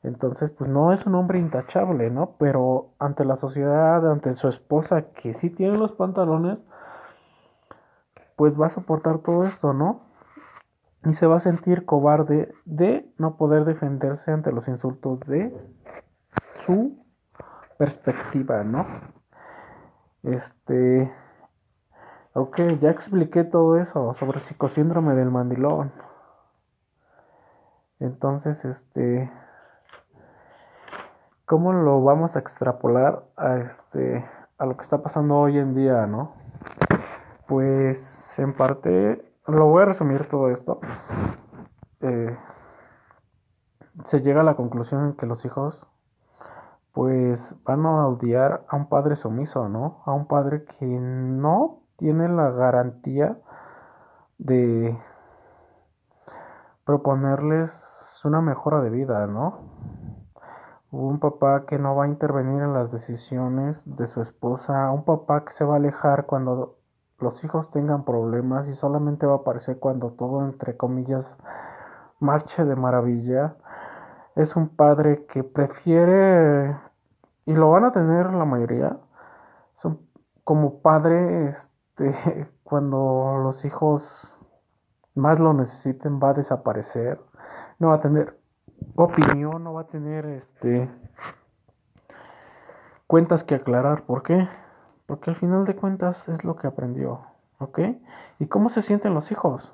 Entonces, 0.03 0.51
pues 0.51 0.69
no 0.69 0.93
es 0.93 1.05
un 1.05 1.15
hombre 1.15 1.39
intachable, 1.39 2.09
¿no? 2.09 2.35
Pero 2.37 2.91
ante 2.99 3.25
la 3.25 3.35
sociedad, 3.35 4.09
ante 4.09 4.35
su 4.35 4.47
esposa, 4.47 5.11
que 5.13 5.33
sí 5.33 5.49
tiene 5.49 5.77
los 5.77 5.91
pantalones, 5.93 6.59
pues 8.35 8.59
va 8.59 8.67
a 8.67 8.71
soportar 8.71 9.19
todo 9.19 9.43
esto, 9.43 9.73
¿no? 9.73 10.01
Y 11.03 11.13
se 11.13 11.27
va 11.27 11.37
a 11.37 11.41
sentir 11.41 11.85
cobarde 11.85 12.53
de 12.65 13.09
no 13.17 13.37
poder 13.37 13.65
defenderse 13.65 14.31
ante 14.31 14.51
los 14.51 14.67
insultos 14.67 15.19
de 15.21 15.55
su 16.67 17.03
perspectiva, 17.77 18.63
¿no? 18.63 18.85
Este, 20.23 21.11
ok, 22.33 22.59
ya 22.81 22.91
expliqué 22.91 23.45
todo 23.45 23.77
eso 23.77 24.13
sobre 24.15 24.39
el 24.39 24.43
psicosíndrome 24.43 25.15
del 25.15 25.31
mandilón. 25.31 25.93
Entonces, 27.99 28.63
este, 28.65 29.31
¿cómo 31.45 31.71
lo 31.71 32.03
vamos 32.03 32.35
a 32.35 32.39
extrapolar 32.39 33.23
a 33.37 33.57
este, 33.57 34.25
a 34.57 34.65
lo 34.65 34.75
que 34.75 34.83
está 34.83 35.01
pasando 35.01 35.37
hoy 35.37 35.57
en 35.57 35.73
día, 35.73 36.05
no? 36.05 36.33
Pues, 37.47 38.37
en 38.37 38.53
parte, 38.53 39.23
lo 39.47 39.67
voy 39.67 39.83
a 39.83 39.85
resumir 39.85 40.27
todo 40.27 40.51
esto. 40.51 40.81
Eh, 42.01 42.37
se 44.03 44.21
llega 44.21 44.41
a 44.41 44.43
la 44.43 44.55
conclusión 44.55 45.15
que 45.15 45.25
los 45.25 45.43
hijos 45.45 45.87
pues 46.97 47.39
van 47.63 47.85
a 47.85 48.07
odiar 48.07 48.65
a 48.67 48.75
un 48.75 48.89
padre 48.89 49.17
sumiso, 49.17 49.69
¿no? 49.69 50.01
A 50.07 50.13
un 50.13 50.25
padre 50.25 50.65
que 50.65 50.87
no 50.87 51.83
tiene 51.97 52.27
la 52.27 52.49
garantía 52.49 53.37
de 54.39 54.97
proponerles 56.85 57.69
una 58.23 58.41
mejora 58.41 58.81
de 58.81 58.89
vida, 58.89 59.27
¿no? 59.27 59.59
Un 60.89 61.19
papá 61.19 61.67
que 61.67 61.77
no 61.77 61.95
va 61.95 62.05
a 62.05 62.07
intervenir 62.07 62.63
en 62.63 62.73
las 62.73 62.91
decisiones 62.91 63.79
de 63.85 64.07
su 64.07 64.23
esposa, 64.23 64.89
un 64.89 65.05
papá 65.05 65.45
que 65.45 65.53
se 65.53 65.65
va 65.65 65.75
a 65.75 65.77
alejar 65.77 66.25
cuando 66.25 66.77
los 67.19 67.43
hijos 67.43 67.69
tengan 67.69 68.05
problemas 68.05 68.67
y 68.69 68.73
solamente 68.73 69.27
va 69.27 69.33
a 69.33 69.37
aparecer 69.37 69.77
cuando 69.77 70.13
todo, 70.13 70.43
entre 70.43 70.75
comillas, 70.75 71.37
marche 72.19 72.65
de 72.65 72.75
maravilla. 72.75 73.55
Es 74.35 74.55
un 74.55 74.69
padre 74.69 75.27
que 75.27 75.43
prefiere 75.43 76.86
y 77.47 77.53
lo 77.53 77.71
van 77.71 77.85
a 77.85 77.91
tener 77.91 78.31
la 78.33 78.45
mayoría, 78.45 78.97
son 79.81 80.01
como 80.43 80.81
padre, 80.81 81.49
este, 81.49 82.47
cuando 82.63 83.39
los 83.41 83.65
hijos 83.65 84.37
más 85.15 85.39
lo 85.39 85.53
necesiten 85.53 86.19
va 86.21 86.29
a 86.29 86.33
desaparecer, 86.33 87.19
no 87.79 87.87
va 87.87 87.95
a 87.95 88.01
tener 88.01 88.37
opinión, 88.95 89.63
no 89.63 89.73
va 89.73 89.81
a 89.81 89.87
tener 89.87 90.25
este 90.25 90.89
cuentas 93.07 93.45
que 93.45 93.55
aclarar, 93.55 94.03
¿por 94.03 94.21
qué? 94.23 94.47
Porque 95.05 95.29
al 95.29 95.37
final 95.37 95.65
de 95.65 95.75
cuentas 95.75 96.27
es 96.27 96.43
lo 96.43 96.57
que 96.57 96.67
aprendió, 96.67 97.21
¿ok? 97.59 97.79
¿Y 98.39 98.47
cómo 98.47 98.69
se 98.69 98.81
sienten 98.81 99.13
los 99.13 99.31
hijos? 99.31 99.73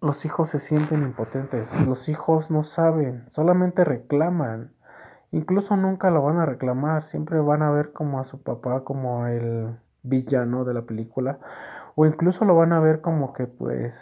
Los 0.00 0.24
hijos 0.24 0.48
se 0.48 0.58
sienten 0.58 1.02
impotentes, 1.02 1.68
los 1.86 2.08
hijos 2.08 2.50
no 2.50 2.64
saben, 2.64 3.28
solamente 3.30 3.84
reclaman. 3.84 4.72
Incluso 5.32 5.76
nunca 5.76 6.10
lo 6.10 6.22
van 6.22 6.38
a 6.38 6.46
reclamar, 6.46 7.04
siempre 7.04 7.40
van 7.40 7.62
a 7.62 7.70
ver 7.70 7.92
como 7.92 8.20
a 8.20 8.24
su 8.24 8.42
papá 8.42 8.84
como 8.84 9.26
el 9.26 9.76
villano 10.02 10.64
de 10.64 10.74
la 10.74 10.82
película, 10.82 11.38
o 11.94 12.06
incluso 12.06 12.44
lo 12.44 12.54
van 12.54 12.72
a 12.72 12.80
ver 12.80 13.00
como 13.00 13.32
que 13.32 13.46
pues 13.46 13.94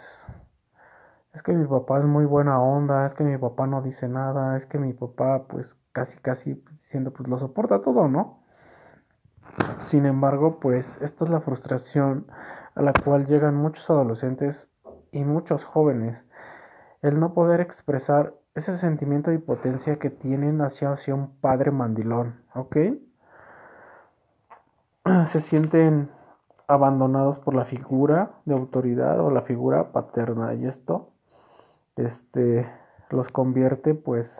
es 1.33 1.41
que 1.43 1.53
mi 1.53 1.65
papá 1.65 1.99
es 1.99 2.05
muy 2.05 2.25
buena 2.25 2.59
onda, 2.61 3.07
es 3.07 3.13
que 3.13 3.23
mi 3.23 3.37
papá 3.37 3.65
no 3.65 3.81
dice 3.81 4.09
nada, 4.09 4.57
es 4.57 4.65
que 4.65 4.77
mi 4.77 4.91
papá 4.91 5.45
pues 5.47 5.73
casi 5.93 6.17
casi 6.19 6.61
diciendo 6.83 7.11
pues 7.11 7.29
lo 7.29 7.39
soporta 7.39 7.81
todo, 7.81 8.09
¿no? 8.09 8.39
Sin 9.81 10.05
embargo, 10.05 10.59
pues 10.59 10.85
esta 11.01 11.25
es 11.25 11.31
la 11.31 11.41
frustración 11.41 12.27
a 12.75 12.81
la 12.81 12.93
cual 12.93 13.25
llegan 13.27 13.55
muchos 13.55 13.89
adolescentes 13.89 14.67
y 15.11 15.23
muchos 15.23 15.63
jóvenes, 15.63 16.17
el 17.01 17.19
no 17.19 17.33
poder 17.33 17.61
expresar 17.61 18.33
ese 18.55 18.77
sentimiento 18.77 19.29
de 19.29 19.37
impotencia 19.37 19.97
que 19.97 20.09
tienen 20.09 20.61
hacia, 20.61 20.91
hacia 20.91 21.15
un 21.15 21.35
padre 21.39 21.71
mandilón, 21.71 22.41
¿ok? 22.53 22.77
Se 25.27 25.41
sienten 25.41 26.09
abandonados 26.67 27.39
por 27.39 27.53
la 27.53 27.65
figura 27.65 28.31
de 28.45 28.53
autoridad 28.53 29.19
o 29.19 29.29
la 29.29 29.41
figura 29.41 29.91
paterna 29.91 30.53
y 30.53 30.65
esto 30.65 31.09
este 31.97 32.69
los 33.09 33.29
convierte 33.29 33.93
pues 33.93 34.31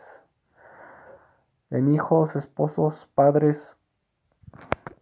en 1.70 1.94
hijos, 1.94 2.36
esposos, 2.36 3.10
padres, 3.16 3.78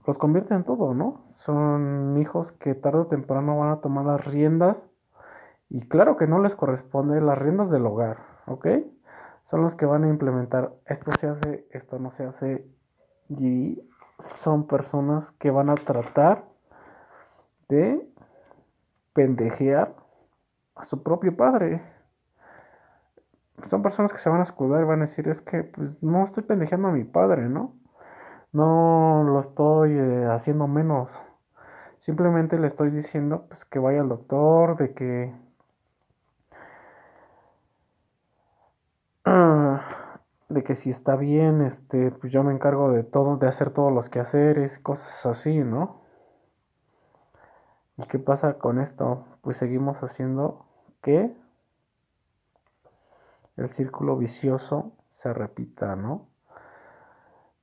los 0.05 0.17
convierte 0.17 0.53
en 0.53 0.63
todo, 0.63 0.93
¿no? 0.93 1.21
Son 1.45 2.17
hijos 2.19 2.51
que 2.53 2.75
tarde 2.75 2.99
o 2.99 3.07
temprano 3.07 3.57
van 3.57 3.71
a 3.71 3.81
tomar 3.81 4.05
las 4.05 4.25
riendas 4.25 4.87
y 5.69 5.81
claro 5.87 6.17
que 6.17 6.27
no 6.27 6.39
les 6.39 6.55
corresponde 6.55 7.21
las 7.21 7.37
riendas 7.37 7.69
del 7.69 7.85
hogar, 7.85 8.17
¿ok? 8.47 8.67
Son 9.49 9.63
los 9.63 9.75
que 9.75 9.85
van 9.85 10.03
a 10.03 10.09
implementar 10.09 10.73
esto 10.85 11.11
se 11.19 11.27
hace, 11.27 11.67
esto 11.71 11.99
no 11.99 12.11
se 12.11 12.23
hace 12.23 12.67
y 13.29 13.81
son 14.19 14.67
personas 14.67 15.31
que 15.31 15.49
van 15.49 15.69
a 15.69 15.75
tratar 15.75 16.43
de 17.67 18.07
pendejear 19.13 19.95
a 20.75 20.85
su 20.85 21.01
propio 21.03 21.35
padre. 21.35 21.81
Son 23.69 23.81
personas 23.81 24.11
que 24.11 24.19
se 24.19 24.29
van 24.29 24.39
a 24.39 24.43
escudar 24.43 24.81
y 24.81 24.85
van 24.85 25.01
a 25.01 25.07
decir, 25.07 25.27
es 25.27 25.41
que 25.41 25.63
pues, 25.63 26.01
no 26.01 26.25
estoy 26.25 26.43
pendejeando 26.43 26.87
a 26.87 26.91
mi 26.91 27.03
padre, 27.03 27.49
¿no? 27.49 27.75
No 28.51 29.23
lo 29.25 29.41
estoy 29.41 29.91
eh, 29.93 30.25
haciendo 30.31 30.67
menos. 30.67 31.09
Simplemente 31.99 32.57
le 32.57 32.67
estoy 32.67 32.89
diciendo 32.89 33.45
pues, 33.49 33.65
que 33.65 33.79
vaya 33.79 34.01
al 34.01 34.09
doctor, 34.09 34.77
de 34.77 34.93
que 34.93 35.33
de 40.49 40.63
que 40.63 40.75
si 40.75 40.89
está 40.89 41.15
bien, 41.15 41.61
este, 41.61 42.11
pues 42.11 42.33
yo 42.33 42.43
me 42.43 42.53
encargo 42.53 42.91
de 42.91 43.03
todo, 43.03 43.37
de 43.37 43.47
hacer 43.47 43.71
todos 43.71 43.93
los 43.93 44.09
quehaceres, 44.09 44.79
cosas 44.79 45.25
así, 45.25 45.59
¿no? 45.59 46.01
¿Y 47.97 48.03
qué 48.07 48.17
pasa 48.17 48.55
con 48.55 48.79
esto? 48.79 49.25
Pues 49.41 49.57
seguimos 49.57 49.97
haciendo 50.01 50.65
que 51.01 51.35
el 53.57 53.69
círculo 53.71 54.17
vicioso 54.17 54.93
se 55.15 55.33
repita, 55.33 55.95
¿no? 55.95 56.27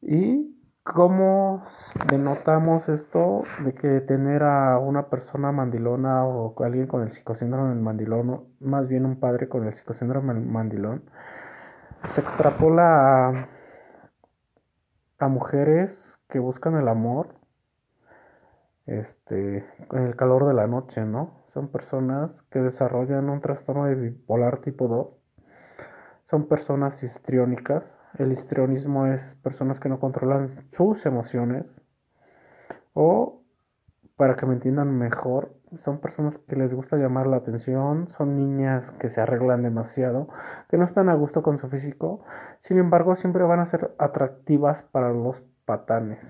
Y 0.01 0.57
cómo 0.85 1.65
denotamos 2.09 2.89
esto 2.89 3.43
de 3.65 3.75
que 3.75 4.01
tener 4.03 4.45
a 4.45 4.79
una 4.79 5.09
persona 5.09 5.51
mandilona 5.51 6.25
o 6.25 6.55
alguien 6.63 6.87
con 6.87 7.03
el 7.03 7.13
psicosíndrome 7.13 7.71
del 7.71 7.81
mandilón, 7.81 8.45
más 8.61 8.87
bien 8.87 9.07
un 9.07 9.19
padre 9.19 9.49
con 9.49 9.67
el 9.67 9.75
psicosíndrome 9.75 10.35
del 10.35 10.47
mandilón, 10.47 11.03
se 12.15 12.21
extrapola 12.21 13.49
a, 15.19 15.29
mujeres 15.29 15.99
que 16.29 16.39
buscan 16.39 16.77
el 16.77 16.89
amor 16.89 17.35
este, 18.87 19.65
en 19.91 20.03
el 20.07 20.17
calor 20.17 20.47
de 20.47 20.55
la 20.55 20.67
noche, 20.67 21.05
¿no? 21.05 21.45
Son 21.53 21.69
personas 21.69 22.31
que 22.51 22.61
desarrollan 22.61 23.29
un 23.29 23.41
trastorno 23.41 23.87
de 23.87 23.95
bipolar 23.95 24.61
tipo 24.61 24.89
2. 24.89 25.09
Son 26.31 26.47
personas 26.49 27.03
histriónicas. 27.03 27.85
El 28.19 28.33
histrionismo 28.33 29.07
es 29.07 29.35
personas 29.43 29.81
que 29.81 29.89
no 29.89 29.99
controlan 29.99 30.69
sus 30.73 31.05
emociones. 31.07 31.65
O, 32.93 33.43
para 34.17 34.37
que 34.37 34.47
me 34.47 34.55
entiendan 34.55 34.97
mejor, 34.97 35.56
son 35.75 35.99
personas 35.99 36.39
que 36.49 36.57
les 36.57 36.73
gusta 36.73 36.97
llamar 36.97 37.27
la 37.27 37.39
atención, 37.39 38.09
son 38.09 38.37
niñas 38.37 38.91
que 38.93 39.11
se 39.11 39.21
arreglan 39.21 39.63
demasiado, 39.63 40.29
que 40.69 40.79
no 40.79 40.85
están 40.85 41.09
a 41.09 41.15
gusto 41.15 41.43
con 41.43 41.59
su 41.59 41.69
físico, 41.69 42.25
sin 42.61 42.79
embargo 42.79 43.17
siempre 43.17 43.45
van 43.45 43.61
a 43.61 43.67
ser 43.67 43.95
atractivas 43.99 44.83
para 44.83 45.13
los 45.13 45.43
patanes. 45.65 46.21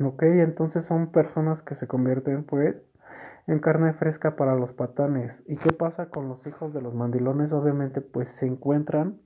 Ok, 0.00 0.22
entonces 0.22 0.84
son 0.84 1.12
personas 1.12 1.62
que 1.62 1.74
se 1.74 1.86
convierten 1.86 2.44
pues 2.44 2.76
en 3.46 3.60
carne 3.60 3.92
fresca 3.92 4.34
para 4.36 4.56
los 4.56 4.72
patanes. 4.72 5.32
¿Y 5.46 5.56
qué 5.56 5.72
pasa 5.72 6.06
con 6.06 6.28
los 6.28 6.46
hijos 6.46 6.72
de 6.72 6.80
los 6.80 6.94
mandilones? 6.94 7.52
Obviamente 7.52 8.00
pues 8.00 8.28
se 8.28 8.46
encuentran 8.46 9.20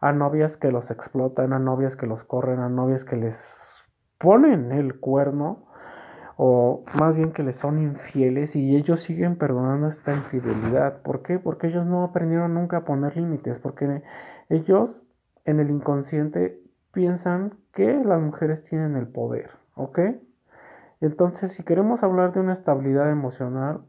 a 0.00 0.12
novias 0.12 0.56
que 0.56 0.70
los 0.70 0.90
explotan, 0.90 1.52
a 1.52 1.58
novias 1.58 1.96
que 1.96 2.06
los 2.06 2.22
corren, 2.24 2.60
a 2.60 2.68
novias 2.68 3.04
que 3.04 3.16
les 3.16 3.84
ponen 4.18 4.70
el 4.70 5.00
cuerno 5.00 5.66
o 6.36 6.84
más 6.94 7.16
bien 7.16 7.32
que 7.32 7.42
les 7.42 7.56
son 7.56 7.82
infieles 7.82 8.54
y 8.56 8.76
ellos 8.76 9.00
siguen 9.02 9.36
perdonando 9.36 9.88
esta 9.88 10.14
infidelidad. 10.14 11.00
¿Por 11.02 11.22
qué? 11.22 11.38
Porque 11.38 11.68
ellos 11.68 11.86
no 11.86 12.04
aprendieron 12.04 12.54
nunca 12.54 12.78
a 12.78 12.84
poner 12.84 13.16
límites, 13.16 13.58
porque 13.58 14.02
ellos 14.50 15.02
en 15.46 15.60
el 15.60 15.70
inconsciente 15.70 16.60
piensan 16.92 17.54
que 17.72 18.02
las 18.04 18.20
mujeres 18.20 18.64
tienen 18.64 18.96
el 18.96 19.06
poder, 19.06 19.50
¿ok? 19.74 20.00
Entonces, 21.00 21.52
si 21.52 21.62
queremos 21.62 22.02
hablar 22.02 22.32
de 22.32 22.40
una 22.40 22.54
estabilidad 22.54 23.10
emocional, 23.10 23.82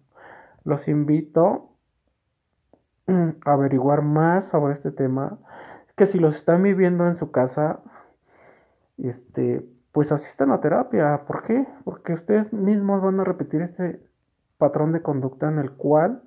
los 0.63 0.87
invito 0.87 1.71
a 3.07 3.53
averiguar 3.53 4.01
más 4.01 4.45
sobre 4.49 4.73
este 4.73 4.91
tema, 4.91 5.37
que 5.95 6.05
si 6.05 6.19
los 6.19 6.35
están 6.35 6.63
viviendo 6.63 7.07
en 7.07 7.17
su 7.17 7.31
casa, 7.31 7.79
este, 8.97 9.65
pues 9.91 10.11
asistan 10.11 10.51
a 10.51 10.61
terapia. 10.61 11.21
¿Por 11.27 11.43
qué? 11.43 11.65
Porque 11.83 12.13
ustedes 12.13 12.53
mismos 12.53 13.01
van 13.01 13.19
a 13.19 13.23
repetir 13.23 13.61
este 13.61 14.01
patrón 14.57 14.91
de 14.91 15.01
conducta 15.01 15.47
en 15.49 15.59
el 15.59 15.71
cual 15.71 16.21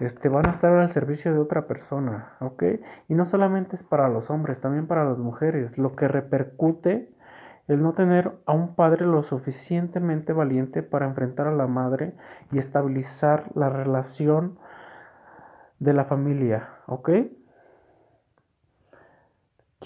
este, 0.00 0.28
van 0.28 0.46
a 0.46 0.50
estar 0.50 0.72
al 0.72 0.92
servicio 0.92 1.32
de 1.32 1.40
otra 1.40 1.66
persona, 1.66 2.36
¿ok? 2.40 2.62
Y 3.08 3.14
no 3.14 3.26
solamente 3.26 3.76
es 3.76 3.82
para 3.82 4.08
los 4.08 4.30
hombres, 4.30 4.60
también 4.60 4.86
para 4.86 5.04
las 5.04 5.18
mujeres, 5.18 5.76
lo 5.76 5.96
que 5.96 6.08
repercute 6.08 7.10
el 7.66 7.82
no 7.82 7.92
tener 7.92 8.32
a 8.46 8.52
un 8.52 8.74
padre 8.74 9.04
lo 9.04 9.22
suficientemente 9.22 10.32
valiente 10.32 10.82
para 10.82 11.06
enfrentar 11.06 11.48
a 11.48 11.54
la 11.54 11.66
madre 11.66 12.14
y 12.50 12.58
estabilizar 12.58 13.50
la 13.54 13.68
relación 13.68 14.58
de 15.78 15.92
la 15.92 16.04
familia, 16.04 16.70
¿ok? 16.86 17.10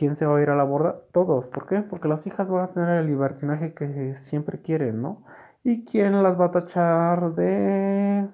¿Quién 0.03 0.17
se 0.17 0.27
va 0.27 0.37
a 0.37 0.43
ir 0.43 0.51
a 0.51 0.57
la 0.57 0.65
borda? 0.65 0.97
Todos. 1.13 1.47
¿Por 1.47 1.69
qué? 1.69 1.81
Porque 1.81 2.09
las 2.09 2.27
hijas 2.27 2.49
van 2.49 2.65
a 2.65 2.73
tener 2.73 2.99
el 2.99 3.07
libertinaje 3.07 3.73
que 3.73 4.17
siempre 4.17 4.61
quieren, 4.61 5.01
¿no? 5.01 5.23
¿Y 5.63 5.85
quién 5.85 6.25
las 6.25 6.41
va 6.41 6.47
a 6.47 6.51
tachar 6.51 7.37
de 7.37 8.27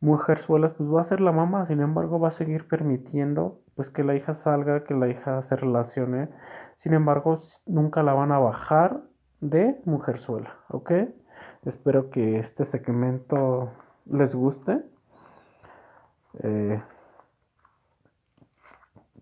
mujerzuelas? 0.00 0.74
Pues 0.74 0.90
va 0.92 1.00
a 1.00 1.04
ser 1.04 1.22
la 1.22 1.32
mamá, 1.32 1.64
sin 1.68 1.80
embargo 1.80 2.20
va 2.20 2.28
a 2.28 2.32
seguir 2.32 2.68
permitiendo 2.68 3.62
pues 3.76 3.88
que 3.88 4.04
la 4.04 4.14
hija 4.14 4.34
salga, 4.34 4.84
que 4.84 4.92
la 4.92 5.08
hija 5.08 5.42
se 5.42 5.56
relacione. 5.56 6.28
Sin 6.76 6.92
embargo, 6.92 7.40
nunca 7.64 8.02
la 8.02 8.12
van 8.12 8.30
a 8.30 8.38
bajar 8.38 9.00
de 9.40 9.80
mujerzuela, 9.86 10.54
¿ok? 10.68 10.92
Espero 11.64 12.10
que 12.10 12.40
este 12.40 12.66
segmento 12.66 13.70
les 14.04 14.34
guste. 14.34 14.82
Eh, 16.42 16.82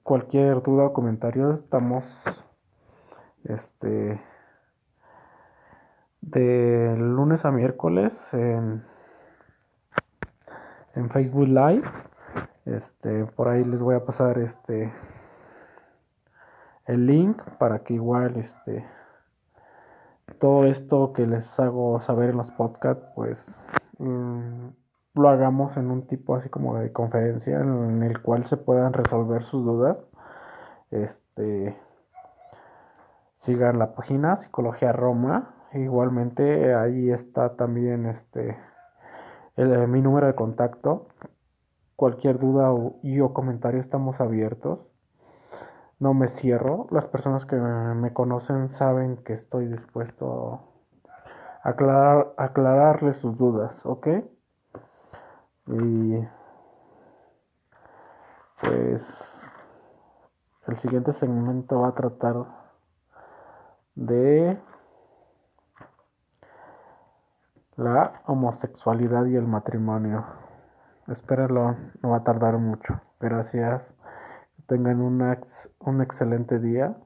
cualquier 0.03 0.63
duda 0.63 0.87
o 0.87 0.93
comentario 0.93 1.53
estamos 1.53 2.05
este 3.45 4.21
de 6.21 6.97
lunes 6.97 7.45
a 7.45 7.51
miércoles 7.51 8.17
en, 8.33 8.85
en 10.95 11.11
Facebook 11.11 11.49
Live. 11.49 11.83
Este, 12.65 13.25
por 13.27 13.49
ahí 13.49 13.65
les 13.65 13.81
voy 13.81 13.97
a 13.97 14.05
pasar 14.05 14.39
este 14.39 14.93
el 16.87 17.07
link 17.07 17.41
para 17.59 17.81
que 17.81 17.95
igual 17.95 18.37
este 18.37 18.85
todo 20.39 20.65
esto 20.65 21.13
que 21.13 21.27
les 21.27 21.59
hago 21.61 22.01
saber 22.01 22.31
en 22.31 22.37
los 22.37 22.51
podcasts 22.51 23.05
pues 23.15 23.65
mm, 23.99 24.69
lo 25.15 25.29
hagamos 25.29 25.77
en 25.77 25.91
un 25.91 26.07
tipo 26.07 26.37
así 26.37 26.49
como 26.49 26.79
de 26.79 26.93
conferencia 26.93 27.61
en 27.61 28.03
el 28.03 28.23
cual 28.23 28.47
se 28.47 28.57
puedan 28.57 28.93
resolver 28.93 29.45
sus 29.45 29.65
dudas. 29.65 29.99
Este 30.91 31.77
sigan 33.39 33.79
la 33.79 33.95
página 33.95 34.37
Psicología 34.37 34.93
Roma. 34.93 35.55
Igualmente 35.75 36.75
ahí 36.75 37.11
está 37.11 37.57
también 37.57 38.07
este 38.07 38.57
mi 39.57 40.01
número 40.01 40.27
de 40.27 40.35
contacto. 40.35 41.09
Cualquier 41.97 42.39
duda 42.39 42.73
o, 42.73 42.99
y 43.03 43.21
o 43.21 43.35
comentario 43.35 43.81
estamos 43.81 44.21
abiertos. 44.21 44.81
No 45.99 46.15
me 46.15 46.29
cierro. 46.29 46.87
Las 46.91 47.07
personas 47.07 47.47
que 47.47 47.57
me 47.57 48.13
conocen 48.13 48.71
saben 48.71 49.19
que 49.19 49.35
estoy 49.35 49.69
dispuesto 49.69 50.69
a 51.63 51.69
aclarar, 51.71 52.33
aclararles 52.39 53.19
sus 53.19 53.37
dudas, 53.39 53.85
¿ok? 53.87 54.09
Y 55.67 56.29
pues 58.61 59.43
el 60.67 60.77
siguiente 60.77 61.13
segmento 61.13 61.81
va 61.81 61.89
a 61.89 61.95
tratar 61.95 62.47
de 63.95 64.59
la 67.77 68.23
homosexualidad 68.27 69.27
y 69.27 69.37
el 69.37 69.47
matrimonio. 69.47 70.25
Espérenlo, 71.09 71.77
no 72.03 72.11
va 72.11 72.19
a 72.19 72.25
tardar 72.25 72.59
mucho. 72.59 73.01
Gracias. 73.21 73.83
tengan 74.67 75.01
un, 75.01 75.21
un 75.81 76.01
excelente 76.01 76.59
día. 76.59 76.97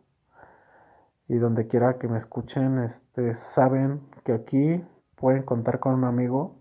Y 1.28 1.36
donde 1.36 1.66
quiera 1.66 1.98
que 1.98 2.08
me 2.08 2.18
escuchen, 2.18 2.78
este, 2.78 3.34
saben 3.36 4.08
que 4.24 4.32
aquí 4.32 4.86
pueden 5.16 5.42
contar 5.42 5.80
con 5.80 5.94
un 5.94 6.04
amigo 6.04 6.55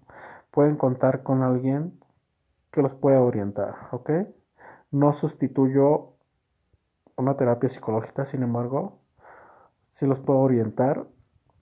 pueden 0.55 0.77
contar 0.77 1.21
con 1.21 1.43
alguien 1.43 1.99
que 2.71 2.81
los 2.81 2.93
pueda 2.93 3.21
orientar, 3.21 3.75
¿ok? 3.91 4.09
No 4.89 5.13
sustituyo 5.13 6.13
una 7.17 7.35
terapia 7.35 7.69
psicológica, 7.69 8.25
sin 8.25 8.41
embargo, 8.41 9.01
sí 9.99 10.05
los 10.05 10.19
puedo 10.21 10.39
orientar 10.39 11.05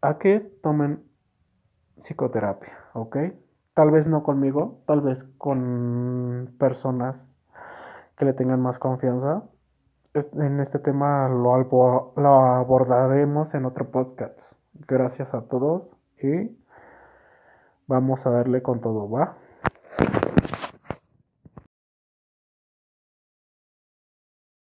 a 0.01 0.19
que 0.19 0.39
tomen 0.61 1.03
psicoterapia, 2.03 2.77
¿ok? 2.93 3.17
Tal 3.73 3.89
vez 3.89 4.05
no 4.05 4.21
conmigo, 4.21 4.83
tal 4.85 5.01
vez 5.01 5.23
con 5.39 6.53
personas 6.59 7.25
que 8.15 8.25
le 8.25 8.33
tengan 8.33 8.61
más 8.61 8.77
confianza. 8.77 9.43
En 10.13 10.59
este 10.59 10.77
tema 10.77 11.27
lo, 11.29 12.13
lo 12.15 12.29
abordaremos 12.29 13.55
en 13.55 13.65
otro 13.65 13.89
podcast. 13.89 14.39
Gracias 14.87 15.33
a 15.33 15.47
todos 15.47 15.91
y 16.21 16.62
Vamos 17.93 18.25
a 18.25 18.31
darle 18.31 18.63
con 18.63 18.81
todo, 18.81 19.07
¿va? 19.07 19.37